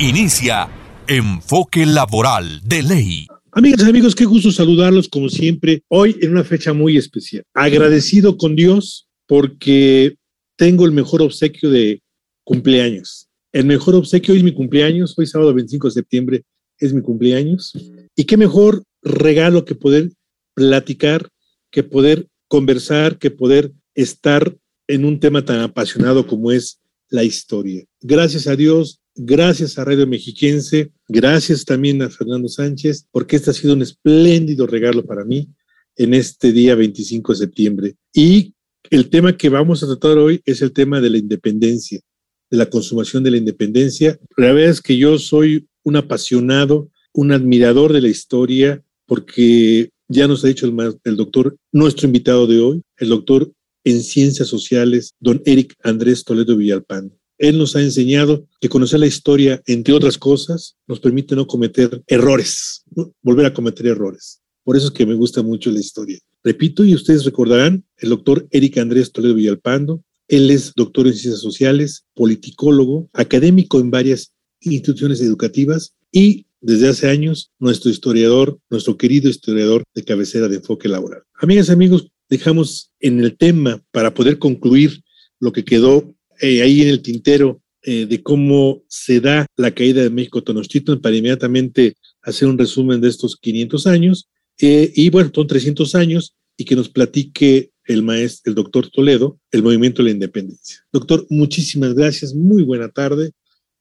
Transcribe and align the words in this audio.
Inicia 0.00 0.68
Enfoque 1.08 1.84
Laboral 1.84 2.60
de 2.62 2.84
Ley. 2.84 3.26
Amigas 3.50 3.84
y 3.84 3.90
amigos, 3.90 4.14
qué 4.14 4.26
gusto 4.26 4.52
saludarlos 4.52 5.08
como 5.08 5.28
siempre, 5.28 5.82
hoy 5.88 6.16
en 6.22 6.30
una 6.30 6.44
fecha 6.44 6.72
muy 6.72 6.96
especial. 6.96 7.42
Agradecido 7.52 8.36
con 8.36 8.54
Dios 8.54 9.08
porque 9.26 10.14
tengo 10.54 10.86
el 10.86 10.92
mejor 10.92 11.20
obsequio 11.20 11.68
de 11.70 12.00
cumpleaños. 12.44 13.26
El 13.50 13.66
mejor 13.66 13.96
obsequio 13.96 14.34
hoy 14.34 14.38
es 14.38 14.44
mi 14.44 14.54
cumpleaños, 14.54 15.18
hoy 15.18 15.26
sábado 15.26 15.52
25 15.52 15.88
de 15.88 15.94
septiembre 15.94 16.44
es 16.78 16.94
mi 16.94 17.02
cumpleaños. 17.02 17.72
Y 18.14 18.22
qué 18.22 18.36
mejor 18.36 18.84
regalo 19.02 19.64
que 19.64 19.74
poder 19.74 20.12
platicar, 20.54 21.28
que 21.72 21.82
poder 21.82 22.28
conversar, 22.46 23.18
que 23.18 23.32
poder 23.32 23.72
estar 23.96 24.56
en 24.86 25.04
un 25.04 25.18
tema 25.18 25.44
tan 25.44 25.58
apasionado 25.58 26.24
como 26.28 26.52
es 26.52 26.78
la 27.10 27.24
historia. 27.24 27.84
Gracias 28.00 28.46
a 28.46 28.54
Dios, 28.54 29.00
Gracias 29.20 29.76
a 29.76 29.84
Radio 29.84 30.06
Mexiquense, 30.06 30.92
gracias 31.08 31.64
también 31.64 32.00
a 32.02 32.08
Fernando 32.08 32.46
Sánchez, 32.46 33.08
porque 33.10 33.34
este 33.34 33.50
ha 33.50 33.52
sido 33.52 33.74
un 33.74 33.82
espléndido 33.82 34.64
regalo 34.64 35.04
para 35.04 35.24
mí 35.24 35.48
en 35.96 36.14
este 36.14 36.52
día 36.52 36.76
25 36.76 37.32
de 37.32 37.38
septiembre. 37.38 37.96
Y 38.14 38.54
el 38.90 39.10
tema 39.10 39.36
que 39.36 39.48
vamos 39.48 39.82
a 39.82 39.88
tratar 39.88 40.18
hoy 40.18 40.40
es 40.44 40.62
el 40.62 40.72
tema 40.72 41.00
de 41.00 41.10
la 41.10 41.18
independencia, 41.18 42.00
de 42.48 42.58
la 42.58 42.70
consumación 42.70 43.24
de 43.24 43.32
la 43.32 43.38
independencia. 43.38 44.20
La 44.36 44.52
verdad 44.52 44.70
es 44.70 44.80
que 44.80 44.96
yo 44.96 45.18
soy 45.18 45.66
un 45.82 45.96
apasionado, 45.96 46.88
un 47.12 47.32
admirador 47.32 47.92
de 47.92 48.02
la 48.02 48.08
historia, 48.08 48.84
porque 49.04 49.90
ya 50.06 50.28
nos 50.28 50.44
ha 50.44 50.46
dicho 50.46 50.64
el, 50.64 50.96
el 51.02 51.16
doctor, 51.16 51.56
nuestro 51.72 52.06
invitado 52.06 52.46
de 52.46 52.60
hoy, 52.60 52.82
el 52.98 53.08
doctor 53.08 53.50
en 53.82 54.00
ciencias 54.00 54.46
sociales, 54.46 55.14
don 55.18 55.42
Eric 55.44 55.74
Andrés 55.82 56.22
Toledo 56.22 56.56
Villalpando. 56.56 57.18
Él 57.38 57.56
nos 57.56 57.76
ha 57.76 57.80
enseñado 57.80 58.46
que 58.60 58.68
conocer 58.68 59.00
la 59.00 59.06
historia, 59.06 59.62
entre 59.66 59.94
otras 59.94 60.18
cosas, 60.18 60.76
nos 60.86 61.00
permite 61.00 61.36
no 61.36 61.46
cometer 61.46 62.02
errores, 62.06 62.82
volver 63.22 63.46
a 63.46 63.54
cometer 63.54 63.86
errores. 63.86 64.40
Por 64.64 64.76
eso 64.76 64.88
es 64.88 64.92
que 64.92 65.06
me 65.06 65.14
gusta 65.14 65.42
mucho 65.42 65.70
la 65.70 65.80
historia. 65.80 66.18
Repito, 66.44 66.84
y 66.84 66.94
ustedes 66.94 67.24
recordarán, 67.24 67.84
el 67.96 68.10
doctor 68.10 68.46
Eric 68.50 68.78
Andrés 68.78 69.12
Toledo 69.12 69.34
Villalpando, 69.34 70.02
él 70.28 70.50
es 70.50 70.74
doctor 70.74 71.06
en 71.06 71.14
ciencias 71.14 71.40
sociales, 71.40 72.04
politicólogo, 72.14 73.08
académico 73.14 73.80
en 73.80 73.90
varias 73.90 74.32
instituciones 74.60 75.20
educativas 75.20 75.94
y 76.12 76.46
desde 76.60 76.88
hace 76.88 77.08
años 77.08 77.50
nuestro 77.58 77.90
historiador, 77.90 78.58
nuestro 78.68 78.96
querido 78.96 79.30
historiador 79.30 79.84
de 79.94 80.04
cabecera 80.04 80.48
de 80.48 80.56
enfoque 80.56 80.88
laboral. 80.88 81.22
Amigas 81.34 81.68
y 81.68 81.72
amigos, 81.72 82.08
dejamos 82.28 82.92
en 83.00 83.20
el 83.20 83.36
tema 83.36 83.82
para 83.90 84.12
poder 84.12 84.38
concluir 84.38 85.02
lo 85.40 85.52
que 85.52 85.64
quedó 85.64 86.14
eh, 86.40 86.62
ahí 86.62 86.82
en 86.82 86.88
el 86.88 87.02
tintero 87.02 87.62
eh, 87.82 88.06
de 88.06 88.22
cómo 88.22 88.84
se 88.88 89.20
da 89.20 89.46
la 89.56 89.72
caída 89.72 90.02
de 90.02 90.10
México 90.10 90.42
Tenochtitlan 90.42 91.00
para 91.00 91.16
inmediatamente 91.16 91.96
hacer 92.22 92.48
un 92.48 92.58
resumen 92.58 93.00
de 93.00 93.08
estos 93.08 93.36
500 93.36 93.86
años. 93.86 94.28
Eh, 94.60 94.92
y 94.94 95.10
bueno, 95.10 95.30
son 95.34 95.46
300 95.46 95.94
años 95.94 96.34
y 96.56 96.64
que 96.64 96.76
nos 96.76 96.88
platique 96.88 97.70
el 97.84 98.02
maestro, 98.02 98.50
el 98.50 98.56
doctor 98.56 98.90
Toledo, 98.90 99.40
el 99.52 99.62
movimiento 99.62 100.02
de 100.02 100.08
la 100.08 100.14
independencia. 100.14 100.84
Doctor, 100.92 101.26
muchísimas 101.30 101.94
gracias, 101.94 102.34
muy 102.34 102.64
buena 102.64 102.88
tarde 102.88 103.30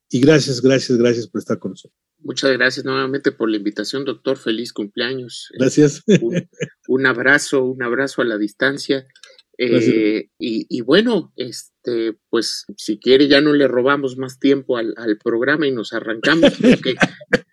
y 0.09 0.21
gracias, 0.21 0.61
gracias, 0.61 0.97
gracias 0.97 1.27
por 1.27 1.39
estar 1.39 1.59
con 1.59 1.71
nosotros. 1.71 1.99
Muchas 2.19 2.51
gracias 2.53 2.85
nuevamente 2.85 3.31
por 3.31 3.49
la 3.49 3.57
invitación, 3.57 4.05
doctor. 4.05 4.37
Feliz 4.37 4.73
cumpleaños. 4.73 5.49
Gracias. 5.57 6.03
un 6.87 7.05
abrazo, 7.05 7.63
un 7.63 7.83
abrazo 7.83 8.21
a 8.21 8.25
la 8.25 8.37
distancia 8.37 9.07
eh, 9.57 10.29
y, 10.39 10.81
bueno, 10.81 11.33
este, 11.35 12.17
pues 12.29 12.65
si 12.77 12.99
quiere 12.99 13.27
ya 13.27 13.41
no 13.41 13.53
le 13.53 13.67
robamos 13.67 14.17
más 14.17 14.39
tiempo 14.39 14.77
al, 14.77 14.93
programa 15.23 15.67
y 15.67 15.71
nos 15.71 15.93
arrancamos, 15.93 16.53
porque 16.61 16.95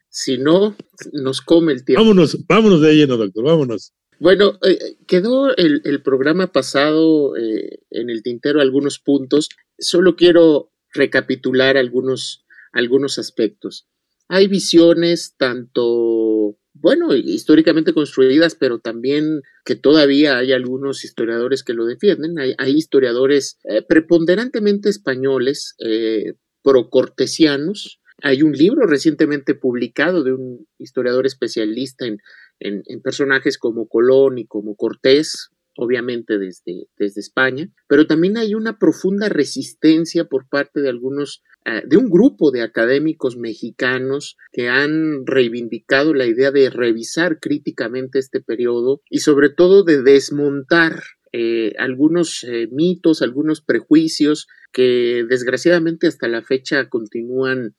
si 0.09 0.39
no, 0.39 0.77
nos 1.13 1.41
come 1.41 1.73
el 1.73 1.85
tiempo. 1.85 2.03
Vámonos, 2.03 2.47
vámonos 2.47 2.81
de 2.83 2.95
lleno, 2.95 3.17
doctor, 3.17 3.45
vámonos. 3.45 3.95
Bueno, 4.21 4.59
eh, 4.63 4.97
quedó 5.07 5.57
el, 5.57 5.81
el, 5.85 6.03
programa 6.03 6.53
pasado 6.53 7.37
eh, 7.37 7.81
en 7.91 8.11
el 8.11 8.23
tintero 8.23 8.61
algunos 8.61 8.99
puntos. 8.99 9.49
Solo 9.79 10.15
quiero 10.15 10.71
recapitular 10.93 11.77
algunos, 11.77 12.45
algunos 12.73 13.19
aspectos. 13.19 13.89
Hay 14.29 14.47
visiones 14.47 15.35
tanto 15.37 16.57
bueno, 16.75 17.15
históricamente 17.15 17.95
construidas, 17.95 18.57
pero 18.57 18.81
también 18.81 19.43
que 19.65 19.77
todavía 19.77 20.39
hay 20.39 20.53
algunos 20.53 21.05
historiadores 21.05 21.63
que 21.63 21.73
lo 21.73 21.87
defienden. 21.87 22.35
Hay, 22.39 22.77
historiadores 22.77 23.59
eh, 23.65 23.83
preponderantemente 23.83 24.89
españoles, 24.89 25.77
eh, 25.79 26.35
procortesianos. 26.63 28.01
Hay 28.23 28.43
un 28.43 28.53
libro 28.53 28.87
recientemente 28.87 29.55
publicado 29.55 30.25
de 30.25 30.33
un 30.33 30.67
historiador 30.79 31.27
especialista 31.27 32.07
en, 32.07 32.19
en 32.59 33.03
personajes 33.03 33.57
como 33.57 33.89
Colón 33.89 34.39
y 34.39 34.47
como 34.47 34.75
Cortés, 34.75 35.51
obviamente 35.77 36.39
desde, 36.39 36.87
España, 36.99 37.71
pero 37.89 38.07
también 38.07 38.37
hay 38.37 38.55
una 38.55 38.79
profunda 38.79 39.29
resistencia 39.29 40.25
por 40.25 40.49
parte 40.49 40.81
de 40.81 40.89
algunos, 40.89 41.43
eh, 41.65 41.83
de 41.87 41.97
un 41.97 42.09
grupo 42.11 42.51
de 42.51 42.63
académicos 42.63 43.37
mexicanos 43.37 44.37
que 44.53 44.69
han 44.69 45.27
reivindicado 45.27 46.15
la 46.15 46.27
idea 46.27 46.51
de 46.51 46.71
revisar 46.71 47.39
críticamente 47.41 48.19
este 48.19 48.41
periodo 48.41 49.01
y 49.09 49.19
sobre 49.19 49.51
todo 49.51 49.85
de 49.85 50.03
desmontar 50.03 51.03
eh, 51.33 51.73
algunos 51.79 52.45
eh, 52.45 52.69
mitos, 52.71 53.23
algunos 53.23 53.61
prejuicios 53.61 54.47
que 54.73 55.25
desgraciadamente 55.29 56.07
hasta 56.07 56.29
la 56.29 56.43
fecha 56.43 56.89
continúan 56.89 57.75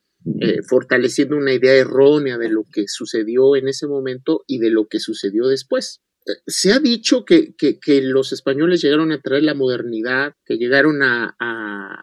fortaleciendo 0.68 1.38
una 1.38 1.54
idea 1.54 1.76
errónea 1.76 2.40
de 2.40 2.50
lo 2.50 2.64
que 2.74 2.86
sucedió 2.88 3.56
en 3.56 3.68
ese 3.68 3.86
momento 3.86 4.44
y 4.48 4.58
de 4.58 4.72
lo 4.72 4.88
que 4.88 5.00
sucedió 5.00 5.46
después 5.46 6.02
se 6.48 6.74
ha 6.74 6.80
dicho 6.80 7.26
que, 7.26 7.54
los 8.02 8.32
españoles 8.34 8.82
llegaron 8.82 9.12
a 9.12 9.22
traer 9.22 9.44
la 9.44 9.54
modernidad, 9.54 10.34
que 10.46 10.58
llegaron 10.58 11.02
a, 11.04 11.36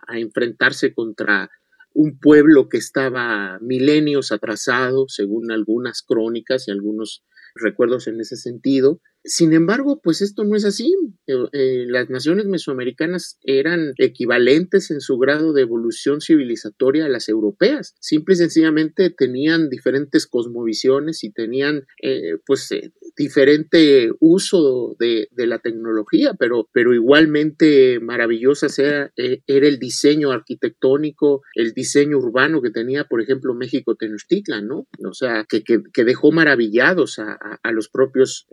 enfrentarse 0.09 0.95
contra 0.95 1.51
un 1.95 2.19
pueblo 2.19 2.69
que 2.69 2.79
estaba 2.79 3.59
milenios 3.61 4.33
atrasado, 4.33 5.07
según 5.09 5.51
algunas 5.51 6.03
crónicas 6.03 6.69
y 6.69 6.71
algunos 6.71 7.25
recuerdos 7.55 8.07
en 8.07 8.21
ese 8.21 8.37
sentido, 8.37 9.01
sin 9.25 9.53
embargo, 9.53 10.01
pues 10.03 10.21
esto 10.21 10.43
no 10.43 10.57
es 10.57 10.65
así. 10.65 10.93
Eh, 11.29 11.35
eh, 11.53 11.85
las 11.89 12.11
naciones 12.11 12.47
mesoamericanas 12.47 13.39
eran 13.43 13.93
equivalentes 13.99 14.91
en 14.91 15.01
su 15.01 15.17
grado 15.17 15.53
de 15.53 15.63
evolución 15.63 16.21
civilizatoria 16.21 17.05
a 17.05 17.09
las 17.09 17.29
europeas. 17.29 17.95
Simple 18.01 18.35
y 18.35 18.39
sencillamente 18.39 19.11
tenían 19.11 19.69
diferentes 19.69 20.27
cosmovisiones 20.27 21.23
y 21.23 21.31
tenían 21.31 21.87
eh, 22.03 22.39
pues 22.45 22.69
diferente 23.17 24.11
uso 24.21 24.97
de, 24.99 25.29
la 25.37 25.59
tecnología, 25.59 26.35
pero, 26.39 26.69
pero 26.73 26.95
igualmente 26.95 27.99
maravillosa 28.01 28.69
sea, 28.69 29.11
era 29.17 29.67
el 29.67 29.79
diseño 29.79 30.31
arquitectónico, 30.31 31.43
el 31.55 31.73
diseño 31.73 32.19
urbano 32.19 32.63
que 32.63 32.71
tenía, 32.71 33.05
por 33.05 33.21
ejemplo, 33.21 33.55
México 33.55 33.97
Tenochtitlan, 33.97 34.67
¿no? 34.67 34.87
O 35.05 35.15
sea, 35.15 35.47
que, 35.49 35.63
dejó 36.05 36.33
maravillados 36.33 37.19
a, 37.19 37.71
los 37.73 37.89
propios 37.89 38.47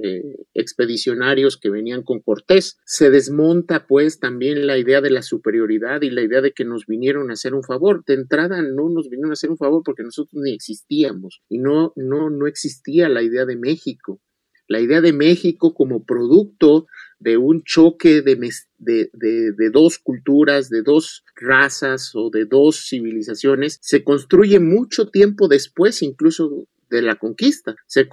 expedicionarios 0.54 1.58
que 1.58 1.70
venían 1.70 2.04
con 2.04 2.22
Cortés. 2.22 2.78
Se 2.86 3.10
desmonta 3.10 3.86
pues 3.88 4.20
también 4.20 4.66
la 4.68 4.78
idea 4.78 5.02
de 5.02 5.10
la 5.10 5.22
superioridad 5.22 6.02
y 6.02 6.10
la 6.10 6.22
idea 6.22 6.42
de 6.42 6.52
que 6.52 6.66
nos 6.66 6.86
vinieron 6.86 7.30
a 7.30 7.34
hacer 7.34 7.54
un 7.54 7.64
favor. 7.64 8.04
De 8.06 8.14
entrada 8.14 8.62
no 8.62 8.90
nos 8.90 9.10
vinieron 9.10 9.32
a 9.32 9.34
hacer 9.34 9.50
un 9.50 9.58
favor 9.58 9.82
porque 9.84 10.04
nosotros 10.04 10.42
ni 10.42 10.54
existíamos 10.54 11.42
y 11.50 11.60
no, 11.60 11.94
no, 11.96 12.30
no 12.30 12.48
existía 12.48 13.10
la 13.10 13.22
idea 13.22 13.46
de 13.46 13.58
México. 13.58 14.22
La 14.70 14.80
idea 14.80 15.02
de 15.02 15.14
México 15.14 15.74
como 15.74 16.06
producto 16.06 16.86
de 17.18 17.38
un 17.38 17.64
choque 17.64 18.22
de, 18.22 19.70
dos 19.72 19.98
culturas, 19.98 20.70
de 20.70 20.84
dos 20.84 21.24
razas 21.36 22.12
o 22.14 22.30
de 22.30 22.46
dos 22.46 22.88
civilizaciones, 22.88 23.80
se 23.82 24.04
construye 24.04 24.60
mucho 24.60 25.10
tiempo 25.10 25.48
después, 25.48 26.04
incluso 26.04 26.68
de 26.90 27.02
la 27.02 27.16
conquista. 27.16 27.76
Se, 27.88 28.08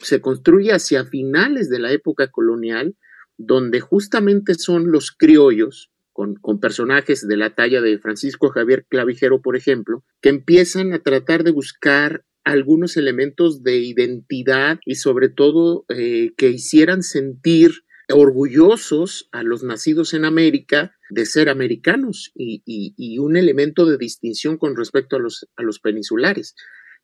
se 0.00 0.20
construye 0.20 0.72
hacia 0.72 1.04
finales 1.04 1.70
de 1.70 1.78
la 1.78 1.92
época 1.92 2.32
colonial, 2.32 2.96
donde 3.38 3.80
justamente 3.80 4.54
son 4.54 4.90
los 4.90 5.12
criollos, 5.12 5.92
con, 6.12 6.34
con, 6.34 6.58
personajes 6.58 7.26
de 7.26 7.36
la 7.36 7.54
talla 7.54 7.80
de 7.80 7.98
Francisco 7.98 8.50
Javier 8.50 8.86
Clavijero, 8.88 9.40
por 9.40 9.56
ejemplo, 9.56 10.04
que 10.20 10.30
empiezan 10.30 10.92
a 10.92 10.98
tratar 10.98 11.44
de 11.44 11.52
buscar 11.52 12.24
algunos 12.44 12.96
elementos 12.96 13.62
de 13.62 13.78
identidad 13.78 14.78
y 14.84 14.96
sobre 14.96 15.28
todo 15.28 15.84
eh, 15.88 16.32
que 16.36 16.50
hicieran 16.50 17.02
sentir 17.02 17.72
orgullosos 18.08 19.28
a 19.32 19.42
los 19.42 19.62
nacidos 19.62 20.14
en 20.14 20.24
América 20.24 20.94
de 21.10 21.26
ser 21.26 21.48
americanos 21.48 22.32
y, 22.34 22.62
y, 22.66 23.18
un 23.18 23.36
elemento 23.36 23.86
de 23.86 23.98
distinción 23.98 24.58
con 24.58 24.76
respecto 24.76 25.16
a 25.16 25.18
los, 25.18 25.48
a 25.56 25.62
los 25.62 25.78
peninsulares. 25.78 26.54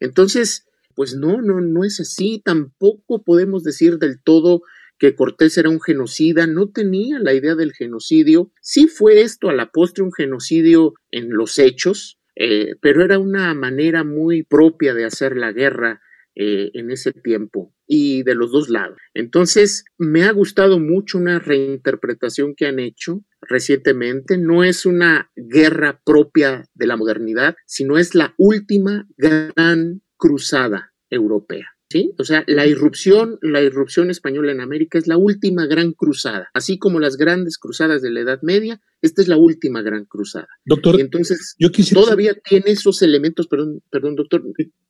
Entonces, 0.00 0.66
pues 0.94 1.14
no, 1.14 1.40
no, 1.40 1.60
no 1.60 1.84
es 1.84 2.00
así. 2.00 2.42
Tampoco 2.44 3.22
podemos 3.22 3.62
decir 3.62 3.98
del 3.98 4.20
todo 4.22 4.62
que 4.98 5.14
Cortés 5.14 5.56
era 5.56 5.68
un 5.68 5.80
genocida, 5.80 6.46
no 6.46 6.70
tenía 6.70 7.18
la 7.20 7.32
idea 7.32 7.54
del 7.54 7.72
genocidio. 7.72 8.50
Sí 8.60 8.88
fue 8.88 9.20
esto 9.20 9.48
a 9.48 9.54
la 9.54 9.70
postre 9.70 10.02
un 10.02 10.12
genocidio 10.12 10.94
en 11.10 11.30
los 11.30 11.58
hechos, 11.58 12.17
eh, 12.40 12.76
pero 12.80 13.02
era 13.02 13.18
una 13.18 13.52
manera 13.52 14.04
muy 14.04 14.44
propia 14.44 14.94
de 14.94 15.04
hacer 15.04 15.36
la 15.36 15.50
guerra 15.52 16.00
eh, 16.36 16.70
en 16.74 16.92
ese 16.92 17.12
tiempo 17.12 17.74
y 17.84 18.22
de 18.22 18.36
los 18.36 18.52
dos 18.52 18.68
lados. 18.68 18.96
Entonces, 19.12 19.84
me 19.98 20.22
ha 20.22 20.30
gustado 20.30 20.78
mucho 20.78 21.18
una 21.18 21.40
reinterpretación 21.40 22.54
que 22.54 22.66
han 22.66 22.78
hecho 22.78 23.24
recientemente. 23.40 24.38
No 24.38 24.62
es 24.62 24.86
una 24.86 25.32
guerra 25.34 26.00
propia 26.04 26.64
de 26.74 26.86
la 26.86 26.96
modernidad, 26.96 27.56
sino 27.66 27.98
es 27.98 28.14
la 28.14 28.34
última 28.38 29.08
gran 29.16 30.02
cruzada 30.16 30.92
europea. 31.10 31.66
¿Sí? 31.90 32.14
O 32.18 32.24
sea, 32.24 32.44
la 32.46 32.66
irrupción, 32.66 33.38
la 33.40 33.62
irrupción 33.62 34.10
española 34.10 34.52
en 34.52 34.60
América 34.60 34.98
es 34.98 35.08
la 35.08 35.16
última 35.16 35.66
gran 35.66 35.92
cruzada, 35.92 36.50
así 36.52 36.78
como 36.78 37.00
las 37.00 37.16
grandes 37.16 37.56
cruzadas 37.56 38.02
de 38.02 38.10
la 38.10 38.20
Edad 38.20 38.40
Media, 38.42 38.78
esta 39.02 39.22
es 39.22 39.28
la 39.28 39.36
última 39.36 39.82
gran 39.82 40.04
cruzada. 40.04 40.48
Doctor, 40.64 41.00
entonces 41.00 41.54
yo 41.58 41.70
todavía 41.92 42.34
tiene 42.34 42.72
esos 42.72 43.02
elementos, 43.02 43.46
perdón, 43.46 43.82
perdón, 43.90 44.16
doctor, 44.16 44.42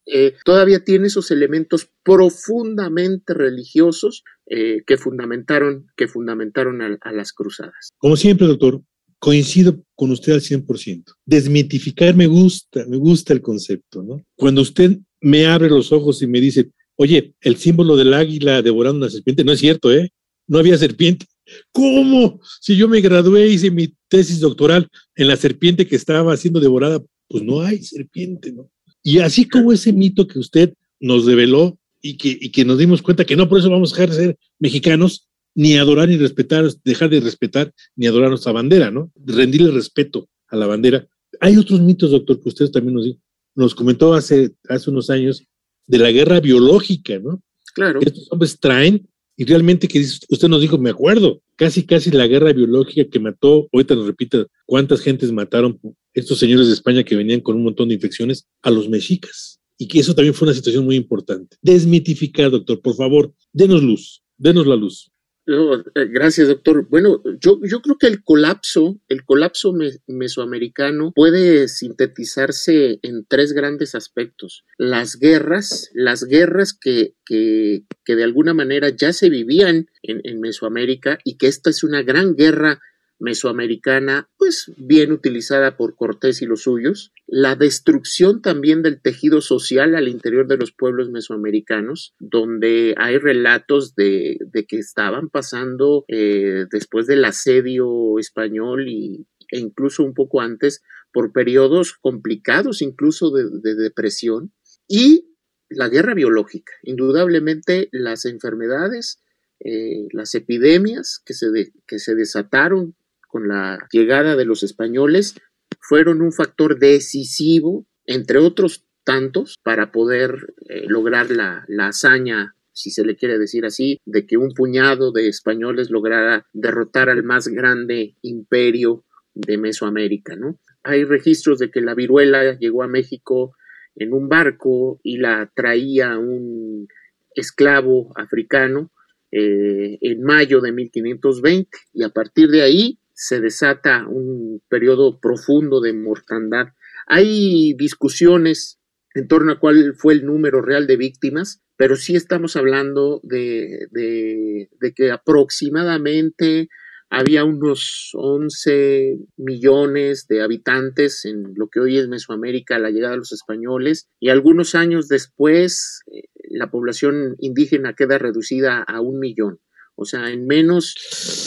eh, 0.07 0.35
todavía 0.45 0.85
tiene 0.85 1.09
esos 1.09 1.31
elementos 1.31 1.91
profundamente 2.03 3.35
religiosos 3.35 4.25
eh, 4.47 4.83
que 4.87 4.97
fundamentaron, 4.97 5.87
que 5.97 6.09
fundamentaron 6.09 6.81
a, 6.83 6.99
a 7.01 7.13
las 7.13 7.33
cruzadas. 7.33 7.91
Como 7.99 8.17
siempre, 8.17 8.47
doctor, 8.47 8.83
coincido 9.19 9.83
con 9.95 10.11
usted 10.11 10.33
al 10.33 10.41
100%. 10.41 11.05
Desmitificar 11.27 12.17
me 12.17 12.27
gusta, 12.27 12.85
me 12.87 12.97
gusta 12.97 13.33
el 13.33 13.43
concepto, 13.43 14.03
¿no? 14.03 14.25
Cuando 14.37 14.63
usted 14.63 14.99
me 15.21 15.47
abre 15.47 15.69
los 15.69 15.93
ojos 15.93 16.23
y 16.23 16.27
me 16.27 16.41
dice, 16.41 16.71
Oye, 17.01 17.33
el 17.43 17.57
símbolo 17.57 17.97
del 17.97 18.13
águila 18.13 18.61
devorando 18.61 19.07
una 19.07 19.11
serpiente 19.11 19.45
no 19.45 19.53
es 19.53 19.61
cierto, 19.61 19.93
¿eh? 19.93 20.11
No 20.49 20.59
había 20.59 20.77
serpiente. 20.77 21.27
¿Cómo? 21.73 22.41
Si 22.61 22.77
yo 22.77 22.89
me 22.89 23.01
gradué, 23.01 23.49
hice 23.49 23.71
mi 23.71 23.95
tesis 24.09 24.41
doctoral 24.41 24.89
en 25.17 25.29
la 25.29 25.37
serpiente 25.37 25.87
que 25.87 25.97
estaba 25.97 26.37
siendo 26.37 26.61
devorada, 26.61 27.03
pues 27.29 27.43
no 27.43 27.61
hay 27.61 27.83
serpiente, 27.83 28.53
¿no? 28.53 28.71
Y 29.03 29.19
así 29.19 29.49
como 29.49 29.73
ese 29.73 29.93
mito 29.93 30.27
que 30.27 30.39
usted 30.39 30.75
nos 31.01 31.27
develó 31.27 31.79
y 32.03 32.17
que, 32.17 32.37
y 32.41 32.51
que 32.51 32.65
nos 32.65 32.79
dimos 32.79 33.03
cuenta 33.03 33.25
que 33.25 33.37
no 33.37 33.49
por 33.49 33.59
eso 33.59 33.71
vamos 33.71 33.93
a 33.93 33.97
dejar 33.97 34.11
de 34.11 34.17
ser 34.17 34.39
mexicanos, 34.59 35.29
ni 35.55 35.77
adorar 35.77 36.09
ni 36.09 36.17
respetar, 36.17 36.71
dejar 36.85 37.11
de 37.11 37.21
respetar 37.21 37.73
ni 37.97 38.07
adorar 38.07 38.31
nuestra 38.31 38.53
bandera, 38.53 38.91
¿no? 38.91 39.11
Rendirle 39.17 39.71
respeto 39.71 40.29
a 40.49 40.57
la 40.57 40.67
bandera. 40.67 41.07
Hay 41.41 41.57
otros 41.57 41.81
mitos, 41.81 42.11
doctor, 42.11 42.41
que 42.41 42.49
usted 42.49 42.71
también 42.71 42.95
nos, 42.95 43.17
nos 43.55 43.75
comentó 43.75 44.15
hace, 44.15 44.53
hace 44.69 44.91
unos 44.91 45.11
años 45.11 45.45
de 45.87 45.99
la 45.99 46.13
guerra 46.13 46.41
biológica, 46.41 47.19
¿no? 47.19 47.43
Claro. 47.75 48.01
Estos 48.01 48.31
hombres 48.31 48.59
traen, 48.61 49.09
y 49.41 49.45
realmente 49.45 49.87
que 49.87 50.01
usted 50.01 50.49
nos 50.49 50.61
dijo, 50.61 50.79
me 50.79 50.91
acuerdo, 50.91 51.41
casi 51.55 51.87
casi 51.87 52.11
la 52.11 52.27
guerra 52.27 52.53
biológica 52.53 53.09
que 53.09 53.21
mató, 53.21 53.69
ahorita 53.73 53.95
nos 53.95 54.09
repita, 54.09 54.45
cuántas 54.67 55.01
gentes 55.01 55.31
mataron 55.31 55.81
estos 56.13 56.41
señores 56.41 56.67
de 56.67 56.73
España 56.73 57.05
que 57.05 57.15
venían 57.15 57.39
con 57.39 57.55
un 57.55 57.63
montón 57.63 57.87
de 57.87 57.95
infecciones 57.95 58.49
a 58.63 58.71
los 58.71 58.89
mexicas. 58.89 59.61
Y 59.79 59.87
que 59.87 60.01
eso 60.01 60.13
también 60.13 60.35
fue 60.35 60.47
una 60.47 60.57
situación 60.57 60.85
muy 60.85 60.97
importante. 60.97 61.57
Desmitificar, 61.63 62.51
doctor, 62.51 62.83
por 62.83 62.97
favor, 62.97 63.33
denos 63.53 63.81
luz, 63.81 64.25
denos 64.37 64.67
la 64.67 64.75
luz. 64.75 65.13
Eh, 65.51 66.07
gracias, 66.11 66.49
doctor. 66.49 66.87
Bueno, 66.91 67.23
yo, 67.41 67.59
yo 67.63 67.81
creo 67.81 67.97
que 67.97 68.07
el 68.07 68.23
colapso, 68.23 69.01
el 69.09 69.25
colapso 69.25 69.73
mesoamericano 70.07 71.13
puede 71.15 71.69
sintetizarse 71.69 72.99
en 73.03 73.25
tres 73.27 73.55
grandes 73.55 73.95
aspectos. 73.95 74.67
Las 74.77 75.19
guerras, 75.19 75.91
las 75.95 76.25
guerras 76.25 76.75
que, 76.79 77.15
que, 77.25 77.85
que 78.05 78.15
de 78.15 78.25
alguna 78.25 78.53
manera 78.53 78.91
ya 78.91 79.15
se 79.15 79.31
vivían 79.31 79.87
en, 80.03 80.21
en 80.25 80.41
Mesoamérica 80.41 81.19
y 81.25 81.39
que 81.39 81.47
esta 81.47 81.71
es 81.71 81.83
una 81.83 82.03
gran 82.03 82.37
guerra 82.37 82.83
mesoamericana, 83.19 84.29
pues 84.37 84.73
bien 84.77 85.13
utilizada 85.13 85.77
por 85.77 85.97
Cortés 85.97 86.43
y 86.43 86.47
los 86.47 86.63
suyos, 86.63 87.13
la 87.27 87.57
destrucción 87.57 88.43
también 88.43 88.83
del 88.83 89.01
tejido 89.01 89.41
social 89.41 89.95
al 89.95 90.09
interior 90.09 90.47
de 90.47 90.57
los 90.57 90.73
pueblos 90.73 91.11
mesoamericanos, 91.11 92.15
donde 92.19 92.95
hay 92.97 93.19
relatos 93.19 93.95
de, 93.95 94.39
que 94.69 94.77
estaban 94.77 95.29
pasando 95.29 96.05
eh, 96.09 96.67
después 96.71 97.07
del 97.07 97.25
asedio 97.25 98.19
español 98.19 98.89
y, 98.89 99.27
e 99.51 99.59
incluso 99.59 100.05
un 100.05 100.15
poco 100.15 100.41
antes 100.41 100.83
por 101.13 101.33
periodos 101.33 101.95
complicados, 101.95 102.83
incluso 102.83 103.31
de, 103.31 103.75
depresión, 103.75 104.53
y 104.87 105.35
la 105.69 105.89
guerra 105.89 106.15
biológica, 106.15 106.73
indudablemente 106.83 107.89
las 107.93 108.25
enfermedades, 108.25 109.23
eh, 109.61 110.07
las 110.13 110.35
epidemias 110.35 111.21
que 111.25 111.35
se, 111.35 111.49
que 111.87 111.99
se 111.99 112.15
desataron 112.15 112.95
con 113.29 113.47
la 113.47 113.79
llegada 113.93 114.35
de 114.35 114.45
los 114.45 114.63
españoles 114.63 115.37
fueron 115.81 116.23
un 116.23 116.33
factor 116.33 116.79
decisivo, 116.79 117.87
entre 118.07 118.39
otros 118.39 118.87
tantos, 119.05 119.59
para 119.63 119.93
poder 119.93 120.55
eh, 120.69 120.85
lograr 120.89 121.31
la, 121.31 121.65
la 121.69 121.89
hazaña 121.89 122.57
si 122.79 122.93
se 122.93 123.05
le 123.05 123.17
quiere 123.17 123.39
decir 123.39 123.67
así, 123.67 124.01
de 124.07 124.25
que 124.25 124.37
un 124.37 124.55
puñado 124.55 125.11
de 125.11 125.27
españoles 125.27 125.91
lograra 125.91 126.47
derrotar 126.53 127.11
al 127.11 127.25
más 127.25 127.49
grande 127.49 128.15
imperio 128.23 129.05
de 129.35 129.59
Mesoamérica, 129.59 130.37
¿no? 130.37 130.61
Hay 130.85 131.03
registros 131.03 131.59
de 131.59 131.73
que 131.73 131.81
la 131.81 131.95
viruela 131.95 132.57
llegó 132.57 132.85
a 132.85 132.89
México 132.89 133.57
en 133.97 134.13
un 134.13 134.29
barco 134.29 135.01
y 135.03 135.19
la 135.19 135.51
traía 135.57 136.19
un 136.19 136.87
esclavo 137.35 138.13
africano 138.17 138.93
eh, 139.33 139.99
en 140.01 140.23
mayo 140.23 140.61
de 140.61 140.73
1520 140.73 141.69
y 141.95 142.05
a 142.05 142.11
partir 142.11 142.49
de 142.49 142.63
ahí 142.63 142.99
se 143.19 143.41
desata 143.41 144.07
un 144.07 144.63
periodo 144.69 145.19
profundo 145.19 145.81
de 145.81 145.93
mortandad. 145.93 146.69
Hay 147.09 147.75
discusiones 147.75 148.79
en 149.13 149.27
torno 149.27 149.51
a 149.51 149.59
cuál 149.59 149.97
fue 149.97 150.15
el 150.15 150.25
número 150.25 150.63
real 150.63 150.87
de 150.87 150.97
víctimas, 150.97 151.61
pero 151.77 151.97
sí 151.97 152.15
estamos 152.15 152.55
hablando 152.55 153.21
de, 153.25 153.89
de, 153.91 154.69
que 154.95 155.11
aproximadamente 155.11 156.69
había 157.11 157.45
unos 157.45 158.11
11 158.15 159.17
millones 159.37 160.29
de 160.29 160.41
habitantes 160.41 161.25
en 161.25 161.55
lo 161.57 161.67
que 161.69 161.81
hoy 161.81 161.99
es 161.99 162.07
Mesoamérica 162.07 162.79
la 162.79 162.91
llegada 162.91 163.15
de 163.15 163.19
los 163.19 163.33
españoles 163.33 164.07
y 164.21 164.29
algunos 164.29 164.77
años 164.77 165.09
después 165.09 166.03
eh, 166.07 166.29
la 166.51 166.71
población 166.71 167.35
indígena 167.41 167.95
queda 167.95 168.17
reducida 168.19 168.81
a 168.81 169.01
un 169.01 169.19
millón. 169.19 169.59
O 170.01 170.05
sea, 170.05 170.31
en 170.31 170.47
menos, 170.47 170.95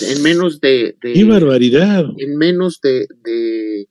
en 0.09 0.21
menos 0.21 0.59
de, 0.59 0.97
¡Qué 1.01 1.23
barbaridad! 1.23 2.03
En 2.17 2.35
menos 2.35 2.81
de, 2.83 3.07
de, 3.23 3.87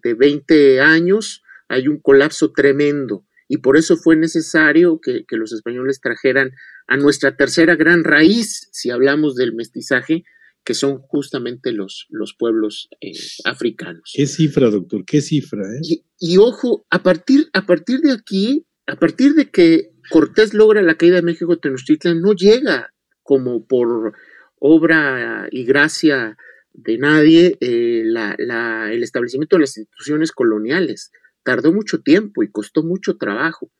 de, 0.00 0.14
20 0.14 0.80
años 0.80 1.42
hay 1.66 1.88
un 1.88 1.98
colapso 1.98 2.52
tremendo. 2.52 3.26
Y 3.48 3.56
por 3.56 3.76
eso 3.76 3.96
fue 3.96 4.14
necesario 4.14 5.00
que, 5.00 5.24
los 5.30 5.52
españoles 5.52 6.00
trajeran 6.00 6.52
a 6.86 6.96
nuestra 6.96 7.36
tercera 7.36 7.74
gran 7.74 8.04
raíz, 8.04 8.68
si 8.70 8.90
hablamos 8.90 9.34
del 9.34 9.52
mestizaje, 9.56 10.22
que 10.62 10.74
son 10.74 10.98
justamente 10.98 11.72
los, 11.72 12.06
los 12.10 12.36
pueblos 12.38 12.88
eh, 13.00 13.10
africanos. 13.44 14.12
¿Qué 14.14 14.28
cifra, 14.28 14.70
doctor? 14.70 15.04
¿Qué 15.04 15.20
cifra? 15.20 15.64
Eh? 15.66 15.80
Y, 15.82 16.04
y, 16.20 16.36
ojo, 16.36 16.86
a 16.90 17.02
partir, 17.02 17.48
a 17.52 17.66
partir 17.66 18.02
de 18.02 18.12
aquí, 18.12 18.66
a 18.86 18.94
partir 18.94 19.34
de 19.34 19.50
que 19.50 19.90
Cortés 20.10 20.54
logra 20.54 20.80
la 20.80 20.94
caída 20.94 21.16
de 21.16 21.22
México 21.22 21.58
Tenochtitlan, 21.58 22.20
no 22.20 22.34
llega 22.34 22.94
como 23.28 23.66
por 23.66 24.14
obra 24.58 25.48
y 25.50 25.66
gracia 25.66 26.38
de 26.72 26.96
nadie 26.96 27.58
eh, 27.60 28.00
el 28.00 29.02
establecimiento 29.02 29.56
de 29.56 29.60
las 29.60 29.76
instituciones 29.76 30.32
coloniales. 30.32 31.12
Tardó 31.42 31.70
mucho 31.70 32.00
tiempo 32.00 32.42
y 32.42 32.50
costó 32.50 32.82
mucho 32.82 33.18
trabajo, 33.18 33.70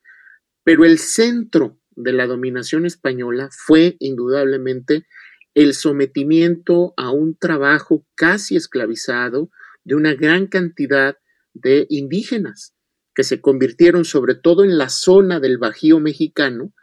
pero 0.65 0.85
el 0.85 0.99
centro 0.99 1.81
de 1.97 2.13
la 2.13 2.27
dominación 2.27 2.85
española 2.85 3.49
fue 3.51 3.97
indudablemente 4.01 5.07
el 5.55 5.73
sometimiento 5.73 6.93
a 6.99 7.11
un 7.11 7.35
trabajo 7.35 8.07
casi 8.17 8.55
esclavizado 8.55 9.51
de 9.83 9.95
una 9.95 10.13
gran 10.13 10.47
cantidad 10.47 11.17
de 11.55 11.87
indígenas 11.89 12.75
que 13.15 13.25
se 13.25 13.41
convirtieron 13.41 14.05
sobre 14.05 14.35
todo 14.35 14.63
en 14.63 14.77
la 14.77 14.91
zona 14.91 15.41
del 15.41 15.57
Bajío 15.57 16.01
mexicano 16.01 16.75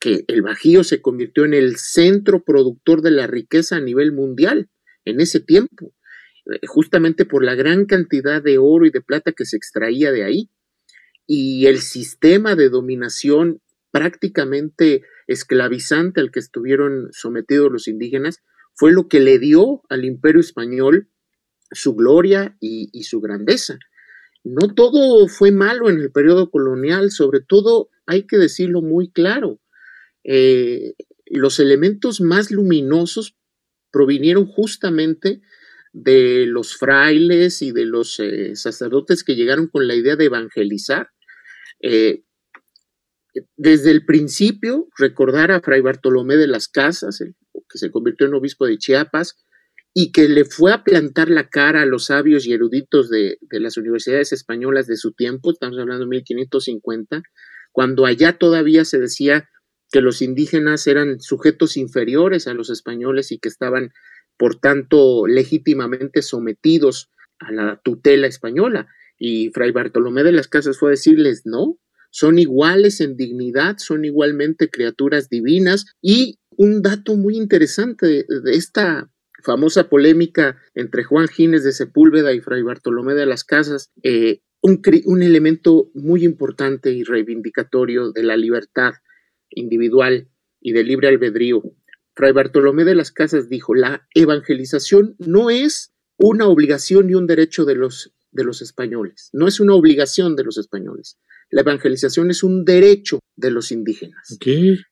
que 0.00 0.24
el 0.28 0.42
Bajío 0.42 0.82
se 0.82 1.00
convirtió 1.00 1.44
en 1.44 1.54
el 1.54 1.76
centro 1.76 2.42
productor 2.42 3.02
de 3.02 3.12
la 3.12 3.26
riqueza 3.26 3.76
a 3.76 3.80
nivel 3.80 4.12
mundial 4.12 4.68
en 5.04 5.20
ese 5.20 5.40
tiempo. 5.40 5.94
eh, 6.46 6.66
justamente 6.66 7.26
por 7.26 7.44
la 7.44 7.54
gran 7.54 7.84
cantidad 7.84 8.42
de 8.42 8.58
oro 8.58 8.86
y 8.86 8.90
de 8.90 9.02
plata 9.02 9.32
que 9.32 9.44
se 9.44 9.56
extraía 9.56 10.10
de 10.10 10.24
ahí 10.24 10.50
y 11.26 11.66
el 11.66 11.78
sistema 11.78 12.56
de 12.56 12.70
dominación 12.70 13.60
prácticamente 13.92 15.04
esclavizante 15.28 16.20
al 16.20 16.32
que 16.32 16.40
estuvieron 16.40 17.08
sometidos 17.12 17.70
los 17.70 17.86
indígenas 17.86 18.42
fue 18.74 18.92
lo 18.92 19.06
que 19.06 19.20
le 19.20 19.38
dio 19.38 19.82
al 19.88 20.04
imperio 20.04 20.40
español 20.40 21.08
su 21.70 21.94
gloria 21.94 22.56
y, 22.58 23.04
su 23.04 23.20
grandeza. 23.20 23.78
No 24.42 24.74
todo 24.74 25.28
fue 25.28 25.52
malo 25.52 25.88
en 25.88 26.00
el 26.00 26.10
periodo 26.10 26.50
colonial, 26.50 27.12
sobre 27.12 27.40
todo 27.40 27.90
hay 28.06 28.26
que 28.26 28.36
decirlo 28.36 28.82
muy 28.82 29.12
claro. 29.12 29.60
Eh, 30.24 30.94
los 31.26 31.60
elementos 31.60 32.20
más 32.20 32.50
luminosos 32.50 33.36
provinieron 33.90 34.46
justamente 34.46 35.40
de 35.92 36.46
los 36.46 36.76
frailes 36.76 37.62
y 37.62 37.72
de 37.72 37.84
los 37.84 38.20
eh, 38.20 38.54
sacerdotes 38.54 39.24
que 39.24 39.34
llegaron 39.34 39.68
con 39.68 39.88
la 39.88 39.94
idea 39.94 40.16
de 40.16 40.26
evangelizar. 40.26 41.10
Eh, 41.82 42.22
desde 43.56 43.90
el 43.90 44.04
principio, 44.04 44.88
recordar 44.98 45.52
a 45.52 45.60
Fray 45.60 45.80
Bartolomé 45.80 46.36
de 46.36 46.48
las 46.48 46.68
Casas, 46.68 47.20
que 47.20 47.78
se 47.78 47.90
convirtió 47.90 48.26
en 48.26 48.34
obispo 48.34 48.66
de 48.66 48.78
Chiapas, 48.78 49.36
y 49.92 50.12
que 50.12 50.28
le 50.28 50.44
fue 50.44 50.72
a 50.72 50.84
plantar 50.84 51.30
la 51.30 51.48
cara 51.48 51.82
a 51.82 51.86
los 51.86 52.06
sabios 52.06 52.46
y 52.46 52.52
eruditos 52.52 53.08
de, 53.10 53.38
de 53.40 53.60
las 53.60 53.76
universidades 53.76 54.32
españolas 54.32 54.86
de 54.86 54.96
su 54.96 55.12
tiempo, 55.12 55.50
estamos 55.50 55.78
hablando 55.78 56.04
de 56.04 56.10
1550, 56.10 57.22
cuando 57.72 58.06
allá 58.06 58.38
todavía 58.38 58.84
se 58.84 58.98
decía 58.98 59.48
que 59.90 60.00
los 60.00 60.22
indígenas 60.22 60.86
eran 60.86 61.20
sujetos 61.20 61.76
inferiores 61.76 62.46
a 62.46 62.54
los 62.54 62.70
españoles 62.70 63.32
y 63.32 63.38
que 63.38 63.48
estaban, 63.48 63.92
por 64.36 64.56
tanto, 64.56 65.26
legítimamente 65.26 66.22
sometidos 66.22 67.10
a 67.38 67.52
la 67.52 67.80
tutela 67.82 68.26
española. 68.26 68.88
Y 69.18 69.50
Fray 69.50 69.72
Bartolomé 69.72 70.22
de 70.22 70.32
las 70.32 70.48
Casas 70.48 70.78
fue 70.78 70.90
a 70.90 70.92
decirles, 70.92 71.42
no, 71.44 71.78
son 72.10 72.38
iguales 72.38 73.00
en 73.00 73.16
dignidad, 73.16 73.76
son 73.78 74.04
igualmente 74.04 74.70
criaturas 74.70 75.28
divinas. 75.28 75.86
Y 76.00 76.38
un 76.56 76.82
dato 76.82 77.16
muy 77.16 77.36
interesante 77.36 78.06
de, 78.06 78.24
esta 78.52 79.10
famosa 79.42 79.88
polémica 79.88 80.58
entre 80.74 81.02
Juan 81.02 81.28
Gines 81.28 81.64
de 81.64 81.72
Sepúlveda 81.72 82.32
y 82.32 82.40
Fray 82.40 82.62
Bartolomé 82.62 83.14
de 83.14 83.26
las 83.26 83.44
Casas, 83.44 83.90
eh, 84.02 84.40
un, 84.62 84.82
un, 85.06 85.22
elemento 85.22 85.90
muy 85.94 86.24
importante 86.24 86.92
y 86.92 87.02
reivindicatorio 87.02 88.12
de 88.12 88.22
la 88.22 88.36
libertad 88.36 88.92
individual 89.50 90.28
y 90.60 90.72
de 90.72 90.84
libre 90.84 91.08
albedrío. 91.08 91.62
Fray 92.14 92.32
Bartolomé 92.32 92.84
de 92.84 92.94
las 92.94 93.12
Casas 93.12 93.48
dijo, 93.48 93.74
la 93.74 94.06
evangelización 94.14 95.16
no 95.18 95.50
es 95.50 95.92
una 96.16 96.46
obligación 96.46 97.10
y 97.10 97.14
un 97.14 97.26
derecho 97.26 97.64
de 97.64 97.74
los, 97.74 98.12
de 98.30 98.44
los 98.44 98.62
españoles, 98.62 99.30
no 99.32 99.48
es 99.48 99.60
una 99.60 99.74
obligación 99.74 100.36
de 100.36 100.44
los 100.44 100.58
españoles. 100.58 101.18
La 101.50 101.62
evangelización 101.62 102.30
es 102.30 102.42
un 102.42 102.64
derecho 102.64 103.18
de 103.36 103.50
los 103.50 103.72
indígenas. 103.72 104.36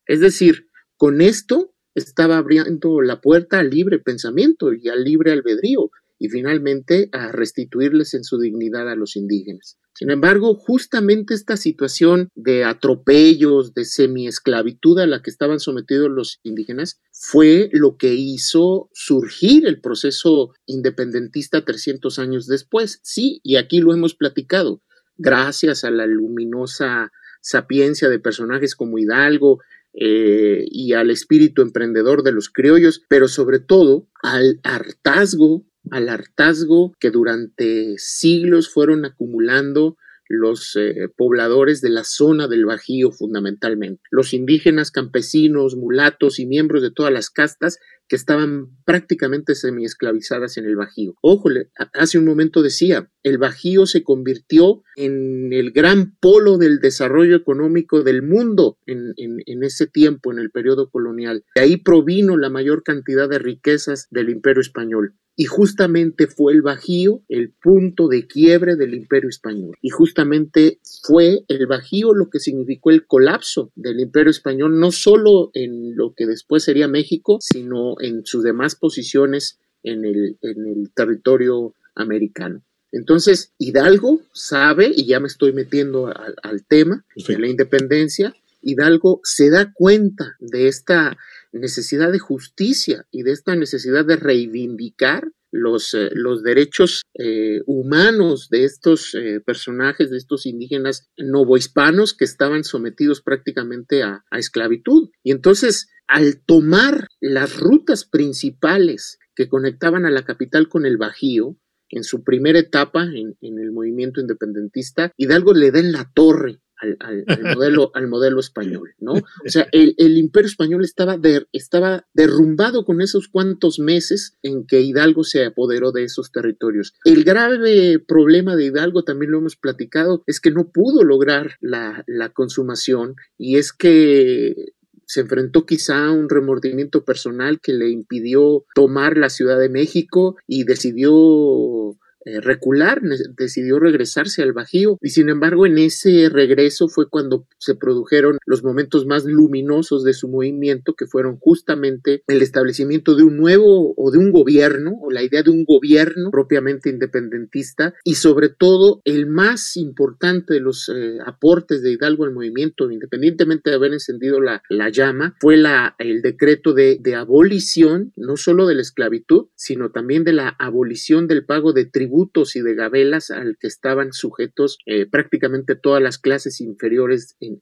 Es 0.07 0.21
decir, 0.21 0.69
con 0.97 1.21
esto 1.21 1.73
estaba 1.95 2.39
abriendo 2.39 3.01
la 3.01 3.21
puerta 3.21 3.61
al 3.61 3.71
libre 3.71 3.99
pensamiento 3.99 4.73
y 4.73 4.89
al 4.89 5.05
libre 5.05 5.33
albedrío 5.33 5.91
y 6.19 6.29
finalmente 6.29 7.09
a 7.13 7.33
restituirles 7.33 8.15
en 8.15 8.25
su 8.25 8.39
dignidad 8.39 8.91
a 8.91 8.97
los 8.97 9.17
indígenas. 9.17 9.79
Sin 9.95 10.11
embargo, 10.11 10.55
justamente 10.55 11.35
esta 11.35 11.57
situación 11.57 12.29
de 12.37 12.65
atropellos, 12.65 13.75
de 13.75 13.85
semiesclavitud 13.85 15.01
a 15.01 15.07
la 15.07 15.23
que 15.23 15.31
estaban 15.31 15.59
sometidos 15.59 16.09
los 16.09 16.39
indígenas, 16.45 17.01
fue 17.13 17.69
lo 17.73 17.97
que 17.97 18.15
hizo 18.15 18.91
surgir 18.93 19.67
el 19.67 19.81
proceso 19.81 20.53
independentista 20.67 21.65
300 21.65 22.19
años 22.21 22.47
después. 22.47 23.01
Sí, 23.03 23.41
y 23.43 23.57
aquí 23.57 23.81
lo 23.81 23.93
hemos 23.93 24.15
platicado, 24.15 24.83
gracias 25.17 25.83
a 25.83 25.91
la 25.91 26.07
luminosa 26.07 27.11
sapiencia 27.41 28.09
de 28.09 28.21
personajes 28.21 28.75
como 28.75 28.99
Hidalgo, 28.99 29.59
eh, 29.95 30.65
y 30.71 30.93
al 30.93 31.11
espíritu 31.11 31.63
emprendedor 31.63 32.23
de 32.23 32.33
los 32.33 32.51
criollos, 32.51 33.05
pero 33.09 33.29
sobre 33.29 33.59
todo 33.59 34.09
al 34.23 34.61
hartazgo 34.63 35.65
al 35.91 36.09
hartazgo 36.09 36.93
que 36.99 37.11
durante 37.11 37.95
siglos 37.99 38.69
fueron 38.69 39.05
acumulando 39.05 39.97
los 40.29 40.77
eh, 40.77 41.09
pobladores 41.17 41.81
de 41.81 41.91
la 41.91 42.05
zona 42.05 42.49
del 42.49 42.67
Bajío 42.67 43.11
fundamentalmente, 43.11 44.03
los 44.11 44.35
indígenas, 44.35 44.91
campesinos, 44.91 45.77
mulatos 45.77 46.39
y 46.39 46.47
miembros 46.47 46.83
de 46.83 46.91
todas 46.91 47.13
las 47.13 47.31
castas 47.31 47.79
que 48.09 48.17
estaban 48.17 48.69
prácticamente 48.85 49.55
semi-esclavizadas 49.55 50.57
en 50.57 50.65
el 50.65 50.77
Bajío. 50.77 51.15
Ojo, 51.21 51.51
hace 51.95 52.19
un 52.19 52.25
momento 52.25 52.63
decía, 52.63 53.11
el 53.23 53.39
Bajío 53.39 53.87
se 53.87 54.03
convirtió 54.03 54.83
en 54.97 55.53
el 55.53 55.73
gran 55.73 56.17
polo 56.19 56.57
del 56.57 56.79
desarrollo 56.79 57.37
económico 57.37 58.03
del 58.03 58.23
mundo 58.23 58.79
en, 58.87 59.13
en 59.17 59.63
ese 59.63 59.87
tiempo, 59.87 60.33
en 60.33 60.39
el 60.39 60.51
periodo 60.51 60.89
colonial. 60.91 61.45
De 61.55 61.61
ahí 61.63 61.77
provino 61.77 62.37
la 62.39 62.49
mayor 62.49 62.83
cantidad 62.83 63.29
de 63.29 63.39
riquezas 63.39 64.09
del 64.11 64.31
imperio 64.31 64.63
español 64.63 65.15
y 65.41 65.45
justamente 65.45 66.27
fue 66.27 66.53
el 66.53 66.63
Bajío 66.63 67.23
el 67.29 67.53
punto 67.53 68.09
de 68.09 68.27
quiebre 68.27 68.75
del 68.75 68.93
imperio 68.93 69.29
español. 69.29 69.77
Y 69.81 69.91
justamente 69.91 70.81
fue 71.05 71.45
el 71.47 71.69
Bajío 71.69 72.13
lo 72.13 72.29
que 72.29 72.41
significó 72.41 72.91
el 72.91 73.07
colapso 73.07 73.71
del 73.77 74.01
imperio 74.01 74.33
español, 74.33 74.81
no 74.81 74.91
solo 74.91 75.53
en 75.55 75.97
lo 75.97 76.13
que 76.13 76.27
después 76.27 76.65
sería 76.65 76.89
México, 76.89 77.39
sino 77.41 77.95
en 78.01 78.27
sus 78.27 78.43
demás 78.43 78.75
posiciones 78.75 79.61
en 79.85 80.05
el, 80.05 80.39
en 80.43 80.67
el 80.67 80.91
territorio 80.93 81.73
americano. 81.95 82.65
Entonces, 82.91 83.53
Hidalgo 83.59 84.21
sabe, 84.33 84.91
y 84.93 85.07
ya 85.07 85.21
me 85.21 85.29
estoy 85.29 85.53
metiendo 85.53 86.09
al, 86.09 86.65
tema 86.67 87.05
de 87.15 87.39
la 87.39 87.47
independencia, 87.47 88.35
Hidalgo 88.61 89.21
se 89.23 89.51
da 89.51 89.73
cuenta 89.73 90.35
de 90.41 90.67
esta 90.67 91.17
necesidad 91.53 92.13
de 92.13 92.19
justicia 92.19 93.07
y 93.11 93.23
de 93.23 93.33
esta 93.33 93.57
necesidad 93.57 94.05
de 94.05 94.17
reivindicar 94.17 95.33
los, 95.51 95.95
eh, 95.95 96.11
los 96.13 96.43
derechos 96.43 97.03
eh, 97.15 97.61
humanos 97.67 98.49
de 98.51 98.65
estos 98.65 99.15
eh, 99.15 99.41
personajes, 99.41 100.11
de 100.11 100.19
estos 100.19 100.47
indígenas 100.47 101.09
novohispanos 101.17 102.15
que 102.15 102.25
estaban 102.25 102.65
sometidos 102.65 103.23
prácticamente 103.23 104.03
a, 104.03 104.25
esclavitud. 104.33 105.11
Y 105.23 105.33
entonces, 105.33 105.89
al 106.07 106.43
tomar 106.45 107.09
las 107.21 107.59
rutas 107.59 108.05
principales 108.05 109.19
que 109.35 109.49
conectaban 109.49 110.05
a 110.05 110.11
la 110.11 110.25
capital 110.25 110.69
con 110.69 110.85
el 110.87 110.97
Bajío, 110.97 111.57
en 111.91 112.05
su 112.05 112.23
primera 112.23 112.59
etapa 112.59 113.05
en, 113.05 113.39
en 113.41 113.59
el 113.59 113.73
movimiento 113.73 114.21
independentista, 114.21 115.11
Hidalgo 115.17 115.55
le 115.55 115.71
da 115.71 115.81
en 115.81 115.93
la 115.93 116.11
torre 116.15 116.61
al, 116.81 117.25
modelo, 117.55 117.91
al 117.95 118.09
modelo 118.09 118.41
español, 118.41 118.95
¿no? 118.99 119.13
O 119.15 119.49
sea, 119.49 119.69
el, 119.73 119.95
imperio 120.19 120.49
español 120.49 120.85
estaba, 120.85 121.19
estaba 121.53 122.07
derrumbado 122.15 122.85
con 122.85 123.01
esos 123.01 123.29
cuantos 123.29 123.79
meses 123.79 124.39
en 124.43 124.67
que 124.67 124.81
Hidalgo 124.81 125.25
se 125.25 125.45
apoderó 125.45 125.93
de 125.93 126.05
esos 126.05 126.33
territorios. 126.33 126.95
El 127.05 127.25
grave 127.25 127.99
problema 127.99 128.57
de 128.57 128.67
Hidalgo, 128.67 129.05
también 129.05 129.33
lo 129.33 129.39
hemos 129.39 129.57
platicado, 129.57 130.23
es 130.27 130.41
que 130.41 130.51
no 130.51 130.71
pudo 130.71 131.05
lograr 131.05 131.57
la, 131.61 132.05
la 132.07 132.31
consumación 132.31 133.17
y 133.37 133.57
es 133.57 133.73
que 133.73 134.75
se 135.07 135.21
enfrentó 135.21 135.65
quizá 135.65 136.07
a 136.07 136.13
un 136.13 136.29
remordimiento 136.29 137.05
personal 137.05 137.61
que 137.61 137.73
le 137.73 137.89
impidió 137.89 138.67
tomar 138.75 139.17
la 139.17 139.31
Ciudad 139.31 139.59
de 139.59 139.71
México 139.71 140.37
y 140.47 140.65
decidió 140.65 141.97
eh, 142.29 142.41
recular, 142.43 143.01
decidió 143.37 143.79
regresarse 143.79 144.43
al 144.43 144.53
Bajío 144.53 144.99
y 145.01 145.11
sin 145.11 145.31
embargo 145.31 145.65
en 145.65 145.79
ese 145.79 146.29
regreso 146.29 146.89
fue 146.89 147.09
cuando 147.09 147.47
se 147.59 147.75
produjeron 147.75 148.37
los 148.45 148.63
momentos 148.63 149.07
más 149.07 149.25
luminosos 149.25 150.05
de 150.05 150.13
su 150.13 150.29
movimiento 150.29 150.93
que 150.95 151.07
fueron 151.07 151.39
justamente 151.39 152.23
el 152.27 152.43
establecimiento 152.43 153.15
de 153.15 153.23
un 153.23 153.39
nuevo 153.39 153.95
o 153.97 154.11
de 154.11 154.19
un 154.19 154.31
gobierno 154.31 154.93
o 155.01 155.11
la 155.11 155.23
idea 155.23 155.43
de 155.43 155.51
un 155.51 155.65
gobierno 155.65 156.31
propiamente 156.31 156.91
independentista 156.91 157.95
y 158.05 158.17
sobre 158.17 158.51
todo 158.51 159.01
el 159.05 159.27
más 159.27 159.79
importante 159.79 160.53
de 160.53 160.61
los 160.61 160.91
eh, 160.91 161.19
aportes 161.25 161.83
de 161.83 161.93
Hidalgo 161.93 162.25
al 162.25 162.35
movimiento 162.35 162.91
independientemente 162.91 163.71
de 163.71 163.77
haber 163.77 163.95
encendido 163.95 164.39
la, 164.41 164.63
la 164.69 164.91
llama 164.91 165.35
fue 165.41 165.57
la, 165.57 165.95
el 165.99 166.21
decreto 166.21 166.75
de, 166.75 166.99
de 167.01 167.15
abolición 167.15 168.13
no 168.17 168.37
solo 168.37 168.67
de 168.67 168.75
la 168.75 168.83
esclavitud 168.83 169.47
sino 169.55 169.93
también 169.93 170.25
de 170.25 170.35
la 170.35 170.49
abolición 170.59 171.27
del 171.27 171.47
pago 171.47 171.73
de 171.73 171.87
tributos 171.87 172.18
y 172.55 172.61
de 172.61 172.75
gabelas 172.75 173.31
al 173.31 173.57
que 173.59 173.69
estaban 173.69 174.13
sujetos 174.13 174.79
eh, 174.87 175.07
prácticamente 175.07 175.77
todas 175.77 176.03
las 176.03 176.19
clases 176.19 176.61
inferiores 176.61 177.37
en, 177.41 177.59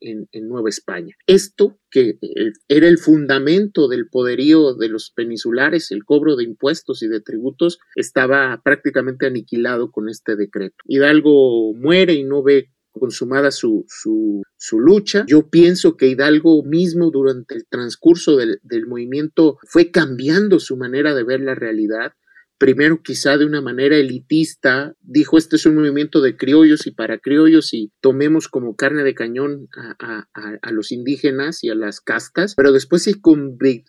Nueva 0.49 0.69
España. 0.69 1.15
Esto, 1.27 1.79
que 1.91 2.19
eh, 2.23 2.53
era 2.69 2.87
el 2.89 2.99
fundamento 2.99 3.89
del 3.89 4.09
poderío 4.09 4.75
de 4.75 4.89
los 4.89 5.11
peninsulares, 5.11 5.91
el 5.91 6.05
cobro 6.05 6.37
de 6.37 6.45
impuestos 6.45 7.03
y 7.03 7.09
de 7.09 7.21
tributos, 7.21 7.79
estaba 7.97 8.61
prácticamente 8.65 9.27
aniquilado 9.27 9.91
con 9.91 10.09
este 10.09 10.37
decreto. 10.37 10.77
Hidalgo 10.85 11.75
muere 11.75 12.15
y 12.15 12.23
no 12.23 12.43
ve 12.43 12.71
consumada 12.93 13.51
su, 13.51 13.85
su, 13.89 14.43
su, 14.57 14.81
lucha. 14.81 15.25
Yo 15.27 15.51
pienso 15.51 15.97
que 15.97 16.07
Hidalgo 16.07 16.63
mismo 16.63 17.11
durante 17.11 17.55
el 17.55 17.67
transcurso 17.69 18.37
del, 18.37 18.61
del, 18.63 18.87
movimiento 18.87 19.59
fue 19.67 19.91
cambiando 19.91 20.61
su 20.61 20.77
manera 20.77 21.15
de 21.15 21.25
ver 21.25 21.41
la 21.41 21.55
realidad 21.55 22.13
primero 22.59 23.03
quizá 23.03 23.37
de 23.37 23.45
una 23.45 23.61
manera 23.61 23.97
elitista, 23.97 24.95
dijo 25.01 25.39
este 25.39 25.57
es 25.57 25.67
un 25.67 25.77
movimiento 25.77 26.21
de 26.21 26.37
criollos 26.37 26.87
y 26.87 26.91
para 26.91 27.19
criollos 27.19 27.73
y 27.75 27.93
tomemos 28.01 28.49
como 28.49 28.77
carne 28.77 29.05
de 29.05 29.15
cañón 29.15 29.69
a, 29.99 30.27
los 30.71 30.93
indígenas 30.93 31.63
y 31.65 31.71
a 31.71 31.75
las 31.75 32.01
castas, 32.01 32.55
pero 32.57 32.73
después 32.73 33.03
se, 33.03 33.15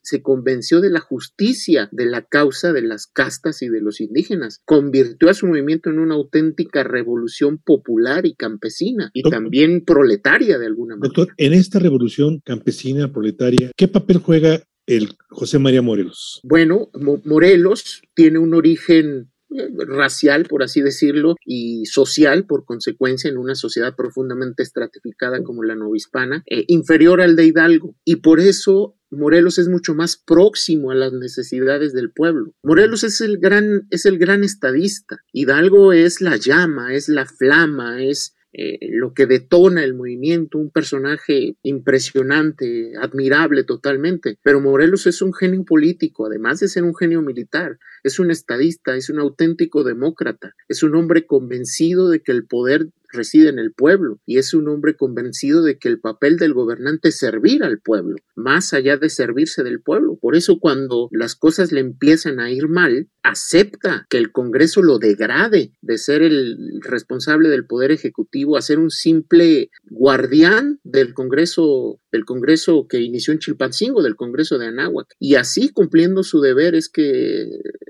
se 0.03 0.21
convenció 0.21 0.79
de 0.79 0.89
la 0.89 0.99
justicia 0.99 1.89
de 1.91 2.05
la 2.05 2.23
causa 2.23 2.71
de 2.73 2.81
las 2.81 3.07
castas 3.07 3.61
y 3.61 3.69
de 3.69 3.81
los 3.81 3.99
indígenas, 3.99 4.61
convirtió 4.65 5.29
a 5.29 5.33
su 5.33 5.47
movimiento 5.47 5.89
en 5.89 5.99
una 5.99 6.15
auténtica 6.15 6.83
revolución 6.83 7.57
popular 7.57 8.25
y 8.25 8.35
campesina 8.35 9.09
y 9.13 9.23
también 9.23 9.83
proletaria 9.83 10.57
de 10.57 10.65
alguna 10.65 10.95
manera. 10.95 11.13
Doctor, 11.13 11.33
en 11.37 11.53
esta 11.53 11.79
revolución 11.79 12.41
campesina, 12.45 13.11
proletaria, 13.11 13.71
¿qué 13.75 13.87
papel 13.87 14.17
juega 14.17 14.63
el 14.87 15.09
José 15.29 15.59
María 15.59 15.81
Morelos? 15.83 16.39
Bueno, 16.43 16.89
Morelos 17.25 18.01
tiene 18.15 18.39
un 18.39 18.55
origen 18.55 19.29
eh, 19.49 19.69
racial, 19.87 20.45
por 20.45 20.63
así 20.63 20.81
decirlo, 20.81 21.35
y 21.45 21.85
social, 21.85 22.45
por 22.45 22.65
consecuencia, 22.65 23.29
en 23.29 23.37
una 23.37 23.55
sociedad 23.55 23.95
profundamente 23.95 24.63
estratificada 24.63 25.43
como 25.43 25.63
la 25.63 25.75
novohispana, 25.75 26.43
eh, 26.47 26.65
inferior 26.67 27.21
al 27.21 27.35
de 27.35 27.45
Hidalgo. 27.45 27.95
Y 28.03 28.17
por 28.17 28.39
eso 28.39 28.97
Morelos 29.09 29.57
es 29.57 29.69
mucho 29.69 29.93
más 29.93 30.17
próximo 30.17 30.91
a 30.91 30.95
las 30.95 31.13
necesidades 31.13 31.93
del 31.93 32.11
pueblo. 32.11 32.53
Morelos 32.63 33.03
es 33.03 33.21
el 33.21 33.37
gran, 33.37 33.87
es 33.89 34.05
el 34.05 34.17
gran 34.17 34.43
estadista. 34.43 35.19
Hidalgo 35.31 35.93
es 35.93 36.21
la 36.21 36.37
llama, 36.37 36.93
es 36.93 37.07
la 37.07 37.25
flama, 37.25 38.03
es 38.03 38.36
eh, 38.53 38.79
lo 38.89 39.13
que 39.13 39.25
detona 39.25 39.83
el 39.83 39.93
movimiento, 39.93 40.57
un 40.57 40.71
personaje 40.71 41.57
impresionante, 41.63 42.93
admirable 42.99 43.63
totalmente. 43.63 44.37
Pero 44.41 44.61
Morelos 44.61 45.05
es 45.05 45.21
un 45.21 45.33
genio 45.33 45.65
político, 45.65 46.25
además 46.27 46.59
de 46.59 46.67
ser 46.67 46.83
un 46.83 46.95
genio 46.95 47.21
militar, 47.21 47.77
es 48.03 48.19
un 48.19 48.31
estadista, 48.31 48.95
es 48.95 49.09
un 49.09 49.19
auténtico 49.19 49.83
demócrata, 49.83 50.53
es 50.67 50.81
un 50.83 50.95
hombre 50.95 51.25
convencido 51.25 52.09
de 52.09 52.21
que 52.21 52.31
el 52.31 52.45
poder 52.45 52.87
reside 53.11 53.49
en 53.49 53.59
el 53.59 53.73
pueblo 53.73 54.19
y 54.25 54.37
es 54.37 54.53
un 54.53 54.67
hombre 54.67 54.95
convencido 54.95 55.63
de 55.63 55.77
que 55.77 55.89
el 55.89 55.99
papel 55.99 56.37
del 56.37 56.53
gobernante 56.53 57.09
es 57.09 57.17
servir 57.17 57.63
al 57.63 57.79
pueblo, 57.79 58.15
más 58.35 58.73
allá 58.73 58.97
de 58.97 59.09
servirse 59.09 59.63
del 59.63 59.81
pueblo. 59.81 60.17
Por 60.19 60.35
eso 60.35 60.59
cuando 60.59 61.09
las 61.11 61.35
cosas 61.35 61.71
le 61.71 61.79
empiezan 61.79 62.39
a 62.39 62.51
ir 62.51 62.67
mal, 62.67 63.09
acepta 63.23 64.05
que 64.09 64.17
el 64.17 64.31
Congreso 64.31 64.81
lo 64.81 64.99
degrade 64.99 65.71
de 65.81 65.97
ser 65.97 66.21
el 66.21 66.79
responsable 66.81 67.49
del 67.49 67.65
poder 67.65 67.91
ejecutivo 67.91 68.57
a 68.57 68.61
ser 68.61 68.79
un 68.79 68.89
simple 68.89 69.69
guardián 69.89 70.79
del 70.83 71.13
Congreso 71.13 71.99
del 72.11 72.25
Congreso 72.25 72.87
que 72.87 73.01
inició 73.01 73.33
en 73.33 73.39
Chilpancingo, 73.39 74.01
del 74.01 74.15
Congreso 74.15 74.57
de 74.57 74.67
Anáhuac. 74.67 75.07
Y 75.19 75.35
así 75.35 75.69
cumpliendo 75.69 76.23
su 76.23 76.41
deber 76.41 76.75
es 76.75 76.89
que 76.89 77.47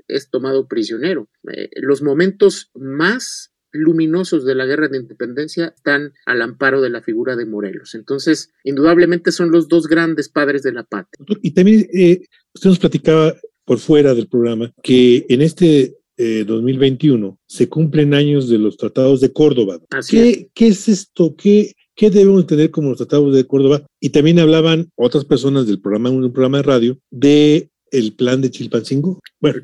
es 0.08 0.30
tomado 0.30 0.66
prisionero. 0.66 1.28
Eh, 1.52 1.70
los 1.76 2.02
momentos 2.02 2.70
más 2.74 3.52
luminosos 3.72 4.44
de 4.44 4.54
la 4.54 4.66
guerra 4.66 4.88
de 4.88 4.98
independencia 4.98 5.74
están 5.76 6.12
al 6.26 6.42
amparo 6.42 6.80
de 6.80 6.90
la 6.90 7.02
figura 7.02 7.36
de 7.36 7.46
Morelos. 7.46 7.94
Entonces, 7.94 8.52
indudablemente 8.64 9.32
son 9.32 9.50
los 9.50 9.68
dos 9.68 9.86
grandes 9.86 10.28
padres 10.28 10.62
de 10.62 10.72
la 10.72 10.84
patria. 10.84 11.24
Y 11.42 11.50
también 11.52 11.88
eh, 11.92 12.22
usted 12.54 12.70
nos 12.70 12.78
platicaba 12.78 13.34
por 13.64 13.78
fuera 13.78 14.14
del 14.14 14.28
programa 14.28 14.72
que 14.82 15.26
en 15.28 15.42
este 15.42 15.94
2021 16.18 17.26
eh, 17.28 17.44
se 17.46 17.68
cumplen 17.68 18.12
años 18.12 18.48
de 18.48 18.58
los 18.58 18.76
tratados 18.76 19.20
de 19.20 19.32
Córdoba. 19.32 19.78
¿Qué 20.08 20.30
es. 20.30 20.46
¿Qué 20.52 20.66
es 20.68 20.88
esto? 20.88 21.36
¿Qué, 21.36 21.74
¿Qué 21.94 22.10
debemos 22.10 22.46
tener 22.46 22.70
como 22.70 22.88
los 22.88 22.98
tratados 22.98 23.34
de 23.34 23.46
Córdoba? 23.46 23.86
Y 24.00 24.10
también 24.10 24.38
hablaban 24.40 24.90
otras 24.96 25.24
personas 25.24 25.66
del 25.66 25.80
programa, 25.80 26.10
un 26.10 26.32
programa 26.32 26.58
de 26.58 26.62
radio, 26.64 26.98
de 27.10 27.70
el 27.90 28.14
plan 28.14 28.40
de 28.40 28.50
Chilpancingo. 28.50 29.20
Bueno, 29.40 29.60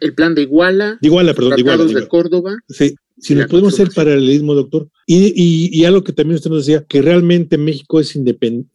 el 0.00 0.14
plan, 0.14 0.34
de 0.34 0.42
Iguala. 0.42 0.98
De 1.00 1.08
Iguala, 1.08 1.34
perdón, 1.34 1.54
de 1.54 1.60
Iguala. 1.60 1.84
de 1.84 2.08
Córdoba. 2.08 2.56
Sí, 2.68 2.94
si 3.18 3.34
nos 3.34 3.46
podemos 3.46 3.74
hacer 3.74 3.90
paralelismo, 3.94 4.54
doctor. 4.54 4.88
Y, 5.06 5.70
y, 5.72 5.84
algo 5.84 6.04
que 6.04 6.12
también 6.12 6.36
usted 6.36 6.50
nos 6.50 6.66
decía, 6.66 6.84
que 6.86 7.00
realmente 7.00 7.56
México 7.58 8.00
es 8.00 8.18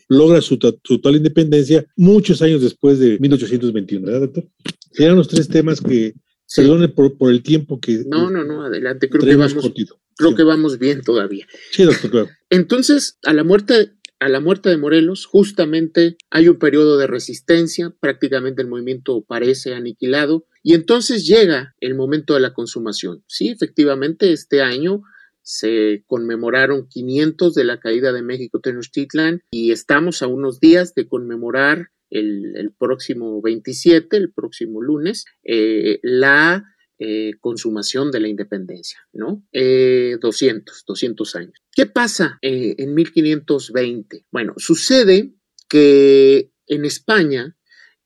logra 0.08 0.42
su, 0.42 0.58
total 0.58 1.16
independencia 1.16 1.86
muchos 1.96 2.42
años 2.42 2.62
después 2.62 3.00
de 3.00 3.20
1821, 3.20 4.06
¿verdad, 4.06 4.22
doctor? 4.22 4.48
Serían 4.92 5.16
los 5.16 5.27
tres 5.27 5.48
temas 5.48 5.82
que, 5.82 6.14
se 6.46 6.64
perdone 6.64 6.90
por, 6.90 7.18
por, 7.18 7.32
el 7.32 7.44
tiempo 7.44 7.80
que... 7.80 8.04
No, 8.08 8.30
no, 8.30 8.44
no, 8.44 8.64
adelante, 8.64 9.10
creo 9.10 9.24
que 9.24 9.36
vamos, 9.36 9.72
creo 10.18 10.36
que 10.36 10.44
vamos 10.44 10.80
bien 10.80 11.01
todavía. 11.01 11.48
Sí, 11.72 11.84
doctor, 11.84 12.12
claro. 12.12 12.30
Entonces, 12.50 13.18
a 13.24 13.34
la 13.34 13.44
muerte 13.44 13.94
a 14.22 14.30
la 14.30 14.40
muerte 14.40 14.70
de 14.70 14.77
Morelos, 14.77 15.25
justamente 15.25 16.16
hay 16.30 16.48
un 16.48 16.60
periodo 16.60 17.00
de 17.00 17.08
resistencia, 17.08 17.92
prácticamente 18.00 18.62
el 18.62 18.68
movimiento 18.68 19.25
parece 19.27 19.74
aniquilado, 19.74 20.46
y 20.64 20.74
entonces 20.74 21.26
llega 21.26 21.74
el 21.80 21.96
momento 21.96 22.34
de 22.34 22.40
la 22.42 22.54
consumación. 22.54 23.24
Sí, 23.28 23.50
efectivamente, 23.50 24.32
este 24.32 24.62
año 24.62 25.02
se 25.44 26.04
conmemoraron 26.06 26.88
500 26.88 27.56
de 27.56 27.64
la 27.64 27.80
caída 27.80 28.14
de 28.14 28.22
México 28.22 28.60
Tenochtitlan 28.60 29.42
y 29.52 29.72
estamos 29.72 30.22
a 30.22 30.28
unos 30.28 30.60
días 30.60 30.94
de 30.94 31.08
conmemorar 31.08 31.90
el, 32.10 32.74
próximo 32.78 33.42
27, 33.42 34.18
el 34.18 34.34
próximo 34.34 34.82
lunes, 34.82 35.26
eh, 35.44 36.00
la 36.04 36.66
eh, 37.00 37.32
consumación 37.40 38.12
de 38.12 38.20
la 38.20 38.28
independencia, 38.28 39.00
¿no? 39.14 39.44
200, 39.52 39.52
eh, 39.54 40.84
200 40.86 41.36
años. 41.36 41.54
¿Qué 41.72 41.86
pasa 41.86 42.38
en 42.42 42.94
1520? 42.94 44.26
Bueno, 44.30 44.54
sucede 44.58 45.34
que 45.70 46.52
en 46.68 46.86
España 46.86 47.56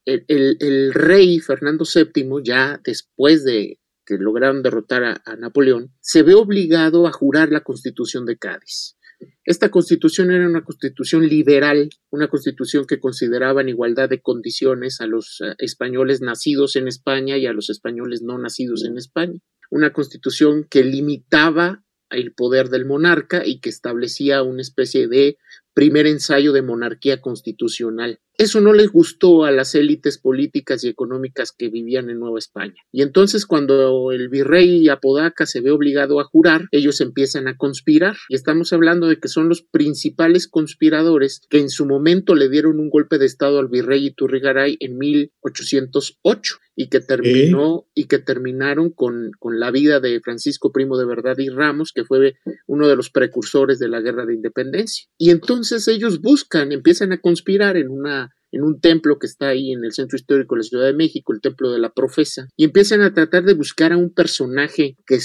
el, 0.05 0.93
rey 0.93 1.39
Fernando 1.39 1.85
VII, 1.85 2.41
ya 2.43 2.79
después 2.83 3.43
de 3.43 3.79
que 4.05 4.17
lograron 4.17 4.61
derrotar 4.61 5.03
a, 5.03 5.35
Napoleón, 5.35 5.91
se 5.99 6.21
ve 6.21 6.35
obligado 6.35 7.07
a 7.07 7.11
jurar 7.11 7.51
la 7.51 7.61
constitución 7.61 8.25
de 8.25 8.37
Cádiz. 8.37 8.97
Esta 9.45 9.69
constitución 9.69 10.29
era 10.31 10.47
una 10.47 10.63
constitución 10.63 11.27
liberal, 11.27 11.89
una 12.11 12.27
constitución 12.27 12.85
que 12.85 12.99
consideraba 12.99 13.61
en 13.61 13.69
igualdad 13.69 14.09
de 14.09 14.21
condiciones 14.21 15.01
a 15.01 15.07
los 15.07 15.41
eh, 15.41 15.55
españoles 15.57 16.21
nacidos 16.21 16.75
en 16.75 16.87
España 16.87 17.37
y 17.37 17.47
a 17.47 17.53
los 17.53 17.69
españoles 17.69 18.21
no 18.21 18.37
nacidos 18.37 18.83
en 18.83 18.97
España. 18.97 19.39
Una 19.71 19.93
constitución 19.93 20.67
que 20.69 20.83
limitaba 20.83 21.83
el 22.09 22.33
poder 22.33 22.69
del 22.69 22.85
monarca 22.85 23.45
y 23.45 23.59
que 23.59 23.69
establecía 23.69 24.43
una 24.43 24.61
especie 24.61 25.07
de 25.07 25.37
primer 25.75 26.07
ensayo 26.07 26.53
de 26.53 26.63
monarquía 26.63 27.21
constitucional. 27.21 28.19
Eso 28.37 28.59
no 28.59 28.73
les 28.73 28.89
gustó 28.89 29.45
a 29.45 29.51
las 29.51 29.75
élites 29.75 30.17
políticas 30.17 30.83
y 30.83 30.89
económicas 30.89 31.53
que 31.57 31.69
vivían 31.69 32.09
en 32.09 32.19
Nueva 32.19 32.39
España. 32.39 32.75
Y 32.91 33.01
entonces 33.01 33.45
cuando 33.45 34.11
el 34.11 34.27
virrey 34.27 34.89
Apodaca 34.89 35.45
se 35.45 35.61
ve 35.61 35.71
obligado 35.71 36.19
a 36.19 36.25
jurar, 36.25 36.67
ellos 36.71 36.99
empiezan 36.99 37.47
a 37.47 37.55
conspirar. 37.55 38.17
Y 38.27 38.35
estamos 38.35 38.73
hablando 38.73 39.07
de 39.07 39.19
que 39.19 39.29
son 39.29 39.47
los 39.47 39.61
principales 39.61 40.49
conspiradores 40.49 41.41
que 41.49 41.59
en 41.59 41.69
su 41.69 41.85
momento 41.85 42.35
le 42.35 42.49
dieron 42.49 42.79
un 42.79 42.89
golpe 42.89 43.17
de 43.17 43.25
estado 43.25 43.59
al 43.59 43.69
virrey 43.69 44.07
Iturrigaray 44.07 44.77
en 44.81 44.97
1808 44.97 46.57
y 46.77 46.89
que 46.89 46.99
terminó 46.99 47.87
y 47.93 48.05
que 48.05 48.19
terminaron 48.19 48.89
con, 48.89 49.31
con 49.39 49.61
la 49.61 49.71
vida 49.71 50.01
de 50.01 50.19
Francisco 50.19 50.73
Primo 50.73 50.97
de 50.97 51.05
Verdad 51.05 51.37
y 51.37 51.47
Ramos, 51.47 51.93
que 51.93 52.03
fue 52.03 52.35
uno 52.67 52.89
de 52.89 52.97
los 52.97 53.09
precursores 53.09 53.79
de 53.79 53.87
la 53.87 54.01
guerra 54.01 54.25
de 54.25 54.33
independencia. 54.33 55.07
Y 55.17 55.29
entonces 55.29 55.64
ellos 55.71 56.21
buscan, 56.21 56.71
empiezan 56.71 57.11
a 57.11 57.19
conspirar 57.19 57.77
en 57.77 57.89
una 57.89 58.35
en 58.55 58.63
un 58.63 58.79
templo 58.79 59.19
que 59.19 59.27
está 59.27 59.49
ahí 59.49 59.73
en 59.73 59.83
el 59.83 59.91
centro 59.91 60.15
histórico 60.15 60.55
de 60.55 60.59
la 60.59 60.63
Ciudad 60.63 60.85
de 60.85 60.93
México, 60.93 61.33
el 61.33 61.41
templo 61.41 61.71
de 61.71 61.79
la 61.79 61.93
profesa, 61.93 62.47
y 62.55 62.63
empiezan 62.63 63.01
a 63.01 63.13
tratar 63.13 63.43
de 63.43 63.53
buscar 63.53 63.91
a 63.91 63.97
un 63.97 64.13
personaje 64.13 64.95
que, 65.05 65.19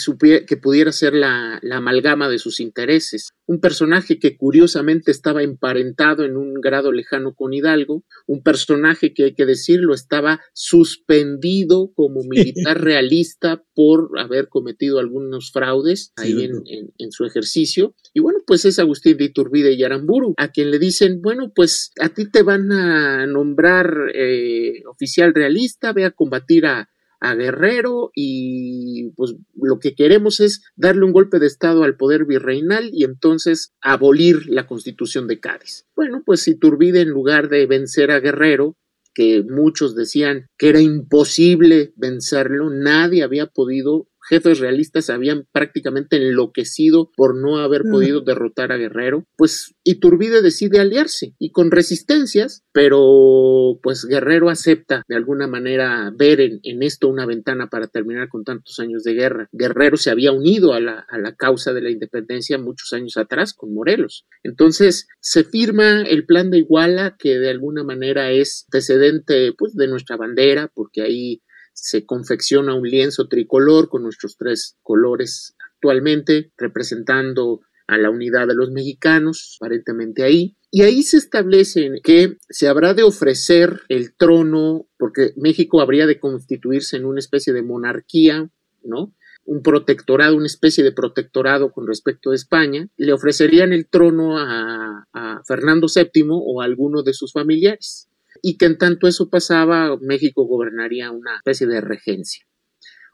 que 0.47 0.57
pudiera 0.57 0.90
ser 0.90 1.14
la, 1.14 1.61
la 1.62 1.77
amalgama 1.77 2.29
de 2.29 2.38
sus 2.38 2.59
intereses. 2.59 3.31
Un 3.47 3.61
personaje 3.61 4.19
que 4.19 4.37
curiosamente 4.37 5.12
estaba 5.12 5.45
emparentado 5.45 6.25
en 6.25 6.37
un 6.37 6.55
grado 6.55 6.90
lejano 6.90 7.35
con 7.35 7.55
Hidalgo, 7.55 8.05
un 8.27 8.43
personaje 8.43 9.14
que 9.14 9.25
hay 9.25 9.35
que 9.35 9.47
decirlo 9.47 9.95
estaba 9.95 10.40
suspendido 10.53 11.93
como 11.95 12.23
militar 12.25 12.81
realista 12.83 13.62
por 13.75 14.11
haber 14.19 14.49
cometido 14.49 14.99
algunos 14.99 15.53
fraudes 15.53 16.12
ahí 16.16 16.45
en, 16.45 16.93
en, 16.99 17.12
su 17.12 17.25
ejercicio. 17.25 17.95
Y 18.12 18.21
bueno, 18.21 18.40
pues 18.47 18.64
es 18.64 18.79
Agustín 18.79 19.16
de 19.16 19.25
Iturbide 19.25 19.73
y 19.73 19.85
Aramburu, 19.85 20.35
a 20.37 20.49
quien 20.49 20.71
le 20.71 20.79
dicen, 20.79 21.21
bueno, 21.23 21.53
pues 21.55 21.93
a 22.01 22.09
ti 22.09 22.31
te 22.31 22.43
van 22.43 22.73
a 22.73 23.19
nombrar 23.26 24.11
eh, 24.14 24.83
oficial 24.87 25.35
realista, 25.35 25.92
ve 25.92 26.04
a 26.04 26.11
combatir 26.11 26.66
a, 26.66 26.88
Guerrero 27.37 28.12
y 28.14 29.11
pues 29.11 29.35
lo 29.54 29.78
que 29.78 29.94
queremos 29.94 30.40
es 30.40 30.64
darle 30.74 31.04
un 31.04 31.12
golpe 31.12 31.38
de 31.38 31.48
estado 31.48 31.85
al 31.85 31.98
poder 31.98 32.24
virreinal 32.24 32.88
y 32.94 33.04
entonces 33.04 33.74
abolir 33.83 34.46
la 34.48 34.66
constitución 34.66 35.26
de 35.26 35.38
Cádiz. 35.38 35.87
Bueno, 35.94 36.22
pues 36.24 36.40
si 36.40 36.59
Turbide 36.59 37.02
en 37.02 37.11
lugar 37.11 37.50
de 37.50 37.66
vencer 37.66 38.11
a 38.11 38.20
Guerrero, 38.20 38.78
que 39.12 39.42
muchos 39.42 39.94
decían 39.94 40.46
que 40.56 40.70
era 40.70 40.80
imposible 40.80 41.92
vencerlo, 41.96 42.70
nadie 42.70 43.22
había 43.22 43.48
podido 43.48 44.09
jefes 44.31 44.61
realistas 44.61 45.11
habían 45.11 45.45
prácticamente 45.53 46.16
enloquecido 46.16 47.11
por 47.16 47.37
no 47.37 47.59
haber 47.59 47.83
podido 47.90 48.21
derrotar 48.21 48.71
a 48.71 48.77
Guerrero, 48.77 49.27
pues 49.37 49.75
Iturbide 49.83 50.40
decide 50.40 50.79
aliarse 50.79 51.35
y 51.40 51.51
con 51.51 51.73
resistencias, 51.73 52.62
pero 52.73 53.81
pues 53.83 54.07
Guerrero 54.09 54.49
acepta 54.49 55.03
de 55.09 55.16
alguna 55.16 55.49
manera 55.49 56.12
ver 56.16 56.40
en, 56.40 56.61
esto 56.83 57.09
una 57.09 57.27
ventana 57.27 57.69
para 57.69 57.88
terminar 57.88 58.29
con 58.29 58.45
tantos 58.45 58.79
años 58.79 59.03
de 59.03 59.14
guerra. 59.14 59.49
Guerrero 59.51 59.97
se 59.97 60.11
había 60.11 60.31
unido 60.31 60.75
a 60.75 60.81
la, 60.81 61.05
a 61.09 61.19
la 61.19 61.35
causa 61.35 61.73
de 61.73 61.83
la 61.83 61.90
independencia 61.90 62.57
muchos 62.57 62.93
años 62.93 63.16
atrás 63.16 63.53
con 63.53 63.75
Morelos. 63.75 64.27
Entonces 64.45 65.09
se 65.19 65.43
firma 65.43 66.03
el 66.03 66.25
plan 66.25 66.51
de 66.51 66.59
Iguala 66.59 67.16
que 67.19 67.37
de 67.38 67.51
alguna 67.51 67.83
manera 67.83 68.31
es 68.31 68.64
antecedente 68.69 69.53
pues 69.59 69.75
de 69.75 69.88
nuestra 69.88 70.16
bandera 70.16 70.71
porque 70.73 71.03
ahí 71.03 71.43
se 71.83 72.05
confecciona 72.05 72.75
un 72.75 72.88
lienzo 72.88 73.29
tricolor 73.29 73.88
con 73.88 74.03
nuestros 74.03 74.37
tres 74.37 74.77
colores 74.83 75.55
actualmente, 75.75 76.53
representando 76.59 77.61
a 77.87 77.97
la 77.99 78.11
unidad 78.11 78.47
de 78.47 78.55
los 78.55 78.71
mexicanos, 78.71 79.57
aparentemente 79.61 80.23
ahí. 80.23 80.57
Y 80.71 80.83
ahí 80.83 81.03
se 81.03 81.16
establece 81.16 81.90
que 82.05 82.37
se 82.49 82.69
habrá 82.69 82.95
de 82.95 83.03
ofrecer 83.03 83.81
el 83.88 84.14
trono, 84.14 84.87
porque 84.99 85.33
México 85.37 85.81
habría 85.81 86.07
de 86.07 86.21
constituirse 86.21 86.97
en 86.97 87.07
una 87.07 87.19
especie 87.19 87.53
de 87.53 87.62
monarquía, 87.62 88.49
¿no? 88.85 89.14
Un 89.45 89.62
protectorado, 89.62 90.37
una 90.37 90.47
especie 90.47 90.85
de 90.85 90.93
protectorado 90.93 91.73
con 91.73 91.88
respecto 91.88 92.31
a 92.31 92.35
España. 92.37 92.88
Le 92.97 93.12
ofrecerían 93.12 93.73
el 93.73 93.88
trono 93.88 94.38
a, 94.38 95.07
Fernando 95.47 95.87
VII 95.93 96.29
o 96.29 96.61
a 96.61 96.64
alguno 96.64 97.03
de 97.03 97.14
sus 97.14 97.33
familiares 97.33 98.10
y 98.42 98.57
que 98.57 98.66
en 98.66 98.79
tanto 98.79 99.07
eso 99.07 99.29
pasaba, 99.31 99.96
México 100.00 100.44
gobernaría 100.44 101.11
una 101.11 101.37
especie 101.37 101.66
de 101.66 101.81
regencia. 101.81 102.44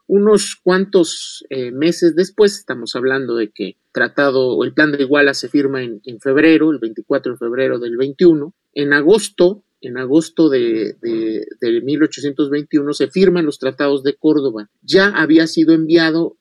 Unos 0.07 0.55
cuantos 0.55 1.45
eh, 1.49 1.71
meses 1.71 2.15
después, 2.15 2.57
estamos 2.57 2.95
hablando 2.95 3.35
de 3.35 3.51
que 3.51 3.75
tratado, 3.91 4.63
el 4.63 4.73
plan 4.73 4.91
de 4.91 5.03
Iguala 5.03 5.33
se 5.33 5.49
firma 5.49 5.83
en, 5.83 6.01
febrero, 6.21 6.71
el 6.71 6.79
24 6.79 7.33
de 7.33 7.37
febrero 7.37 7.79
del 7.79 7.97
21, 7.97 8.53
en 8.73 8.93
agosto, 8.93 9.63
en 9.81 9.97
agosto 9.97 10.49
de, 10.49 10.95
de, 11.01 11.45
de 11.59 11.81
1821 11.81 12.93
se 12.93 13.07
firman 13.09 13.45
los 13.45 13.59
tratados 13.59 14.03
de 14.03 14.15
Córdoba. 14.15 14.69
Ya 14.81 15.09
había 15.09 15.45
sido 15.45 15.73
enviado 15.73 16.37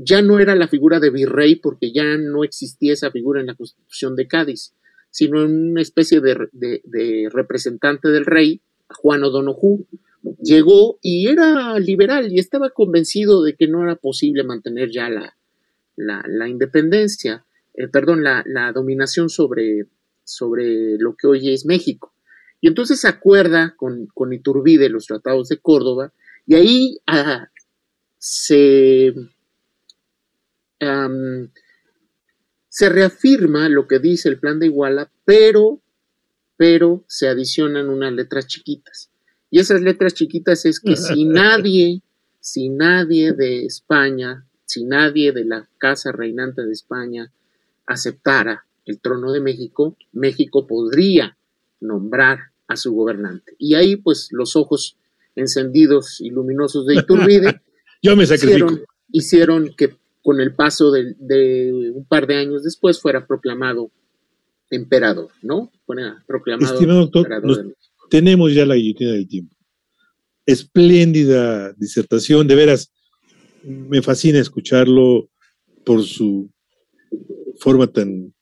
ya 0.00 0.22
no 0.22 0.38
era 0.38 0.54
la 0.54 0.68
figura 0.68 1.00
de 1.00 1.10
virrey 1.10 1.56
porque 1.56 1.92
ya 1.92 2.16
no 2.16 2.44
existía 2.44 2.92
esa 2.92 3.10
figura 3.10 3.40
en 3.40 3.48
la 3.48 3.56
constitución 3.56 4.14
de 4.14 4.28
Cádiz 4.28 4.72
sino 5.10 5.42
en 5.42 5.70
una 5.70 5.82
especie 5.82 6.20
de, 6.20 7.28
representante 7.32 8.08
del 8.08 8.26
rey, 8.26 8.60
Juan 8.88 9.24
O'Donoghue, 9.24 9.84
llegó 10.40 10.98
y 11.02 11.28
era 11.28 11.78
liberal 11.78 12.32
y 12.32 12.38
estaba 12.38 12.70
convencido 12.70 13.42
de 13.42 13.54
que 13.54 13.68
no 13.68 13.82
era 13.82 13.96
posible 13.96 14.44
mantener 14.44 14.90
ya 14.90 15.08
la, 15.96 16.48
independencia, 16.48 17.44
eh, 17.74 17.88
perdón, 17.88 18.22
la, 18.22 18.72
dominación 18.72 19.28
sobre, 19.28 19.86
sobre 20.24 20.98
lo 20.98 21.14
que 21.16 21.26
hoy 21.26 21.52
es 21.52 21.66
México. 21.66 22.12
Y 22.60 22.68
entonces 22.68 23.00
se 23.00 23.08
acuerda 23.08 23.74
con, 23.76 24.06
con 24.06 24.32
Iturbide 24.32 24.88
los 24.88 25.06
tratados 25.06 25.48
de 25.48 25.58
Córdoba 25.58 26.12
y 26.44 26.54
ahí 26.56 26.98
ah, 27.06 27.48
se 28.18 29.14
se 32.78 32.88
reafirma 32.88 33.68
lo 33.68 33.88
que 33.88 33.98
dice 33.98 34.28
el 34.28 34.38
plan 34.38 34.60
de 34.60 34.66
Iguala, 34.66 35.10
pero, 35.24 35.80
pero 36.56 37.02
se 37.08 37.26
adicionan 37.26 37.88
unas 37.88 38.12
letras 38.12 38.46
chiquitas. 38.46 39.10
Y 39.50 39.58
esas 39.58 39.80
letras 39.80 40.14
chiquitas 40.14 40.64
es 40.64 40.78
que 40.78 40.94
si 40.94 41.24
nadie, 41.24 42.02
si 42.38 42.68
nadie 42.68 43.32
de 43.32 43.64
España, 43.64 44.46
si 44.64 44.84
nadie 44.84 45.32
de 45.32 45.44
la 45.44 45.68
casa 45.78 46.12
reinante 46.12 46.64
de 46.64 46.70
España 46.70 47.32
aceptara 47.84 48.64
el 48.86 49.00
trono 49.00 49.32
de 49.32 49.40
México, 49.40 49.96
México 50.12 50.64
podría 50.68 51.36
nombrar 51.80 52.52
a 52.68 52.76
su 52.76 52.94
gobernante. 52.94 53.56
Y 53.58 53.74
ahí, 53.74 53.96
pues, 53.96 54.28
los 54.30 54.54
ojos 54.54 54.96
encendidos 55.34 56.20
y 56.20 56.30
luminosos 56.30 56.86
de 56.86 56.94
Iturbide 57.00 57.60
Yo 58.00 58.14
me 58.14 58.24
sacrifico. 58.24 58.78
hicieron 59.10 59.74
que 59.76 59.96
con 60.22 60.40
el 60.40 60.54
paso 60.54 60.90
de, 60.90 61.92
un 61.94 62.04
par 62.06 62.26
de 62.26 62.36
años 62.36 62.62
después 62.62 63.00
fuera 63.00 63.26
proclamado 63.26 63.90
emperador, 64.70 65.30
¿no? 65.42 65.72
Fuera 65.86 66.22
proclamado 66.26 66.74
Estimado 66.74 67.06
doctor, 67.06 67.74
tenemos 68.10 68.54
ya 68.54 68.66
la 68.66 68.74
guillotina 68.74 69.12
del 69.12 69.28
tiempo. 69.28 69.56
Espléndida 70.46 71.72
disertación, 71.74 72.46
de 72.46 72.54
veras, 72.54 72.92
me 73.62 74.02
fascina 74.02 74.38
escucharlo 74.38 75.28
por 75.84 76.02
su 76.02 76.50
forma 77.58 77.86
tan, 77.86 78.34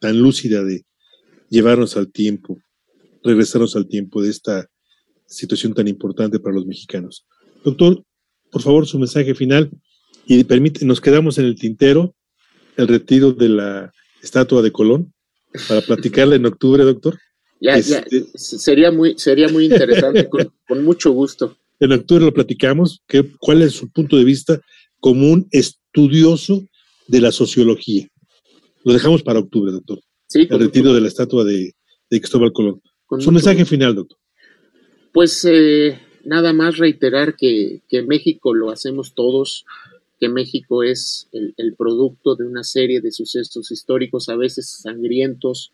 tan 0.00 0.20
lúcida 0.20 0.64
de 0.64 0.84
llevarnos 1.48 1.96
al 1.96 2.10
tiempo, 2.10 2.58
regresarnos 3.22 3.76
al 3.76 3.86
tiempo 3.86 4.22
de 4.22 4.30
esta 4.30 4.68
situación 5.26 5.74
tan 5.74 5.88
importante 5.88 6.40
para 6.40 6.54
los 6.54 6.66
mexicanos. 6.66 7.26
Doctor, 7.64 8.04
por 8.50 8.62
favor, 8.62 8.86
su 8.86 8.98
mensaje 8.98 9.34
final 9.34 9.70
y 10.38 10.44
permite, 10.44 10.84
nos 10.84 11.00
quedamos 11.00 11.38
en 11.38 11.46
el 11.46 11.56
tintero 11.56 12.14
el 12.76 12.86
retiro 12.86 13.32
de 13.32 13.48
la 13.48 13.92
estatua 14.22 14.62
de 14.62 14.70
Colón 14.70 15.12
para 15.66 15.80
platicarle 15.80 16.36
en 16.36 16.46
octubre, 16.46 16.84
doctor. 16.84 17.18
Ya, 17.60 17.76
ya, 17.80 17.98
este, 17.98 18.26
sería 18.38 18.92
muy, 18.92 19.18
sería 19.18 19.48
muy 19.48 19.64
interesante, 19.64 20.28
con, 20.68 20.84
mucho 20.84 21.10
gusto. 21.10 21.56
En 21.80 21.90
octubre 21.90 22.24
lo 22.24 22.32
platicamos, 22.32 23.02
que, 23.08 23.28
cuál 23.40 23.62
es 23.62 23.72
su 23.72 23.90
punto 23.90 24.16
de 24.16 24.22
vista 24.22 24.60
como 25.00 25.32
un 25.32 25.48
estudioso 25.50 26.64
de 27.08 27.20
la 27.20 27.32
sociología. 27.32 28.06
Lo 28.84 28.92
dejamos 28.92 29.24
para 29.24 29.40
octubre, 29.40 29.72
doctor. 29.72 29.98
Sí, 30.28 30.46
el 30.48 30.60
retiro 30.60 30.94
de 30.94 31.00
la 31.00 31.08
estatua 31.08 31.42
de, 31.42 31.74
Cristóbal 32.08 32.52
Colón. 32.52 32.80
Su 33.18 33.32
mensaje 33.32 33.64
final, 33.64 33.96
doctor. 33.96 34.18
Pues 35.12 35.44
eh, 35.44 35.98
nada 36.24 36.52
más 36.52 36.78
reiterar 36.78 37.34
que, 37.34 37.82
que 37.88 38.02
México 38.02 38.54
lo 38.54 38.70
hacemos 38.70 39.12
todos, 39.14 39.64
que 40.20 40.28
México 40.28 40.82
es 40.82 41.28
el, 41.32 41.74
producto 41.76 42.36
de 42.36 42.44
una 42.44 42.62
serie 42.62 43.00
de 43.00 43.10
sucesos 43.10 43.70
históricos, 43.70 44.28
a 44.28 44.36
veces 44.36 44.68
sangrientos, 44.68 45.72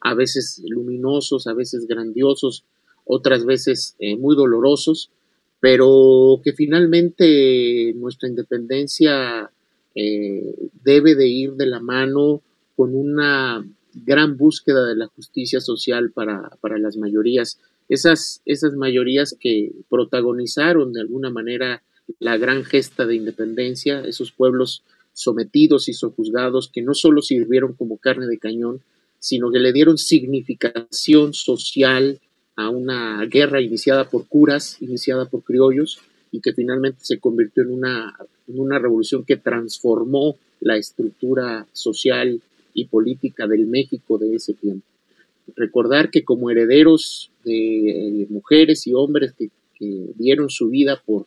a 0.00 0.14
veces 0.14 0.62
luminosos, 0.68 1.48
a 1.48 1.52
veces 1.52 1.88
grandiosos, 1.88 2.64
otras 3.04 3.44
veces 3.44 3.96
eh, 3.98 4.16
muy 4.16 4.36
dolorosos, 4.36 5.10
pero 5.58 6.40
que 6.44 6.52
finalmente 6.52 7.92
nuestra 7.96 8.28
independencia 8.28 9.50
eh, 9.96 10.54
debe 10.84 11.16
de 11.16 11.26
ir 11.26 11.54
de 11.54 11.66
la 11.66 11.80
mano 11.80 12.40
con 12.76 12.94
una 12.94 13.66
gran 14.06 14.36
búsqueda 14.36 14.86
de 14.86 14.94
la 14.94 15.08
justicia 15.08 15.60
social 15.60 16.12
para, 16.12 16.50
para 16.60 16.78
las 16.78 16.96
mayorías. 16.96 17.58
Esas, 17.88 18.42
esas 18.44 18.74
mayorías 18.74 19.36
que 19.40 19.72
protagonizaron 19.88 20.92
de 20.92 21.00
alguna 21.00 21.30
manera 21.30 21.82
la 22.18 22.36
gran 22.36 22.64
gesta 22.64 23.06
de 23.06 23.16
independencia, 23.16 24.00
esos 24.00 24.32
pueblos 24.32 24.82
sometidos 25.12 25.88
y 25.88 25.94
sojuzgados 25.94 26.70
que 26.72 26.82
no 26.82 26.94
solo 26.94 27.22
sirvieron 27.22 27.72
como 27.74 27.98
carne 27.98 28.26
de 28.26 28.38
cañón, 28.38 28.80
sino 29.18 29.50
que 29.50 29.58
le 29.58 29.72
dieron 29.72 29.98
significación 29.98 31.34
social 31.34 32.20
a 32.56 32.70
una 32.70 33.24
guerra 33.26 33.60
iniciada 33.60 34.08
por 34.08 34.26
curas, 34.26 34.80
iniciada 34.80 35.26
por 35.26 35.42
criollos, 35.42 36.00
y 36.30 36.40
que 36.40 36.52
finalmente 36.52 36.98
se 37.02 37.18
convirtió 37.18 37.62
en 37.62 37.72
una, 37.72 38.14
en 38.46 38.60
una 38.60 38.78
revolución 38.78 39.24
que 39.24 39.36
transformó 39.36 40.36
la 40.60 40.76
estructura 40.76 41.66
social 41.72 42.40
y 42.74 42.84
política 42.86 43.46
del 43.46 43.66
México 43.66 44.18
de 44.18 44.34
ese 44.34 44.54
tiempo. 44.54 44.86
Recordar 45.56 46.10
que 46.10 46.24
como 46.24 46.50
herederos 46.50 47.30
de 47.44 48.22
eh, 48.22 48.26
mujeres 48.28 48.86
y 48.86 48.94
hombres 48.94 49.34
que 49.38 49.50
dieron 50.16 50.50
su 50.50 50.68
vida 50.68 51.00
por 51.04 51.26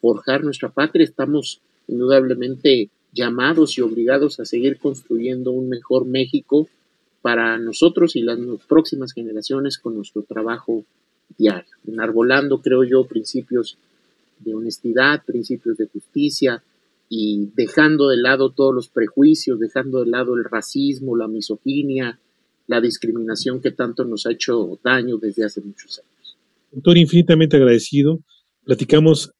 forjar 0.00 0.44
nuestra 0.44 0.68
patria, 0.70 1.04
estamos 1.04 1.60
indudablemente 1.88 2.90
llamados 3.12 3.76
y 3.76 3.82
obligados 3.82 4.40
a 4.40 4.44
seguir 4.44 4.78
construyendo 4.78 5.50
un 5.50 5.68
mejor 5.68 6.06
México 6.06 6.68
para 7.22 7.58
nosotros 7.58 8.16
y 8.16 8.22
las 8.22 8.38
próximas 8.68 9.12
generaciones 9.12 9.78
con 9.78 9.94
nuestro 9.94 10.22
trabajo 10.22 10.84
diario, 11.36 11.70
enarbolando, 11.86 12.60
creo 12.60 12.84
yo, 12.84 13.04
principios 13.04 13.76
de 14.38 14.54
honestidad, 14.54 15.22
principios 15.24 15.76
de 15.76 15.86
justicia 15.86 16.62
y 17.08 17.50
dejando 17.54 18.08
de 18.08 18.16
lado 18.16 18.50
todos 18.50 18.74
los 18.74 18.88
prejuicios, 18.88 19.58
dejando 19.58 20.02
de 20.02 20.10
lado 20.10 20.36
el 20.36 20.44
racismo, 20.44 21.16
la 21.16 21.28
misoginia, 21.28 22.18
la 22.66 22.80
discriminación 22.80 23.60
que 23.60 23.72
tanto 23.72 24.04
nos 24.04 24.26
ha 24.26 24.32
hecho 24.32 24.78
daño 24.82 25.18
desde 25.18 25.44
hace 25.44 25.60
muchos 25.60 25.98
años. 25.98 26.36
Doctor, 26.70 26.96
infinitamente 26.96 27.56
agradecido. 27.56 28.20
Platicamos 28.64 29.32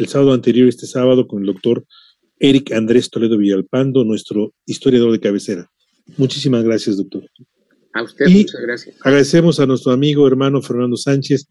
el 0.00 0.08
sábado 0.08 0.32
anterior, 0.32 0.66
este 0.66 0.86
sábado, 0.86 1.28
con 1.28 1.40
el 1.40 1.46
doctor 1.46 1.84
Eric 2.38 2.72
Andrés 2.72 3.10
Toledo 3.10 3.36
Villalpando, 3.36 4.02
nuestro 4.02 4.54
historiador 4.64 5.12
de 5.12 5.20
cabecera. 5.20 5.70
Muchísimas 6.16 6.64
gracias, 6.64 6.96
doctor. 6.96 7.22
A 7.92 8.02
usted, 8.02 8.26
muchas 8.28 8.60
gracias. 8.62 8.96
Agradecemos 9.02 9.60
a 9.60 9.66
nuestro 9.66 9.92
amigo 9.92 10.26
hermano 10.26 10.62
Fernando 10.62 10.96
Sánchez, 10.96 11.48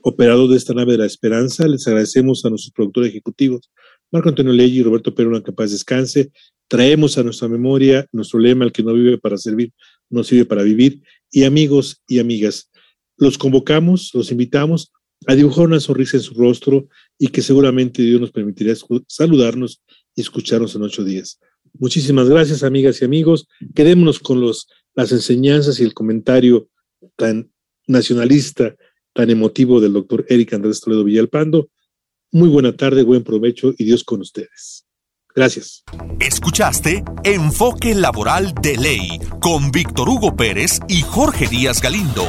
operador 0.00 0.48
de 0.48 0.56
esta 0.56 0.72
nave 0.72 0.92
de 0.92 0.98
la 0.98 1.04
esperanza. 1.04 1.68
Les 1.68 1.86
agradecemos 1.86 2.42
a 2.46 2.48
nuestros 2.48 2.72
productores 2.72 3.10
ejecutivos, 3.10 3.70
Marco 4.10 4.30
Antonio 4.30 4.54
Leggi 4.54 4.78
y 4.78 4.82
Roberto 4.82 5.14
Perón, 5.14 5.42
que 5.42 5.52
paz 5.52 5.70
descanse. 5.70 6.32
Traemos 6.68 7.18
a 7.18 7.22
nuestra 7.22 7.48
memoria 7.48 8.06
nuestro 8.12 8.38
lema, 8.38 8.64
el 8.64 8.72
que 8.72 8.82
no 8.82 8.94
vive 8.94 9.18
para 9.18 9.36
servir, 9.36 9.72
no 10.08 10.24
sirve 10.24 10.46
para 10.46 10.62
vivir. 10.62 11.02
Y 11.30 11.44
amigos 11.44 12.00
y 12.06 12.18
amigas, 12.18 12.70
los 13.18 13.36
convocamos, 13.36 14.10
los 14.14 14.30
invitamos 14.32 14.90
a 15.26 15.34
dibujar 15.34 15.66
una 15.66 15.80
sonrisa 15.80 16.16
en 16.16 16.22
su 16.22 16.32
rostro 16.32 16.88
y 17.22 17.28
que 17.28 17.42
seguramente 17.42 18.00
Dios 18.02 18.18
nos 18.18 18.32
permitirá 18.32 18.74
saludarnos 19.06 19.82
y 20.16 20.22
escucharnos 20.22 20.74
en 20.74 20.82
ocho 20.82 21.04
días. 21.04 21.38
Muchísimas 21.78 22.30
gracias, 22.30 22.62
amigas 22.62 23.02
y 23.02 23.04
amigos. 23.04 23.46
Quedémonos 23.74 24.18
con 24.18 24.40
los, 24.40 24.68
las 24.94 25.12
enseñanzas 25.12 25.78
y 25.78 25.84
el 25.84 25.92
comentario 25.92 26.70
tan 27.16 27.52
nacionalista, 27.86 28.74
tan 29.12 29.28
emotivo 29.28 29.82
del 29.82 29.92
doctor 29.92 30.24
Eric 30.30 30.54
Andrés 30.54 30.80
Toledo 30.80 31.04
Villalpando. 31.04 31.68
Muy 32.32 32.48
buena 32.48 32.74
tarde, 32.74 33.02
buen 33.02 33.22
provecho 33.22 33.74
y 33.76 33.84
Dios 33.84 34.02
con 34.02 34.22
ustedes. 34.22 34.86
Gracias. 35.34 35.84
Escuchaste 36.20 37.04
Enfoque 37.24 37.94
Laboral 37.94 38.54
de 38.62 38.78
Ley 38.78 39.20
con 39.42 39.70
Víctor 39.70 40.08
Hugo 40.08 40.34
Pérez 40.34 40.80
y 40.88 41.02
Jorge 41.02 41.46
Díaz 41.48 41.82
Galindo. 41.82 42.26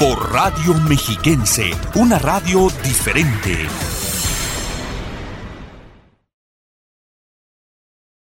Por 0.00 0.32
Radio 0.32 0.72
Mexiquense, 0.88 1.70
una 1.94 2.18
radio 2.18 2.70
diferente. 2.82 3.99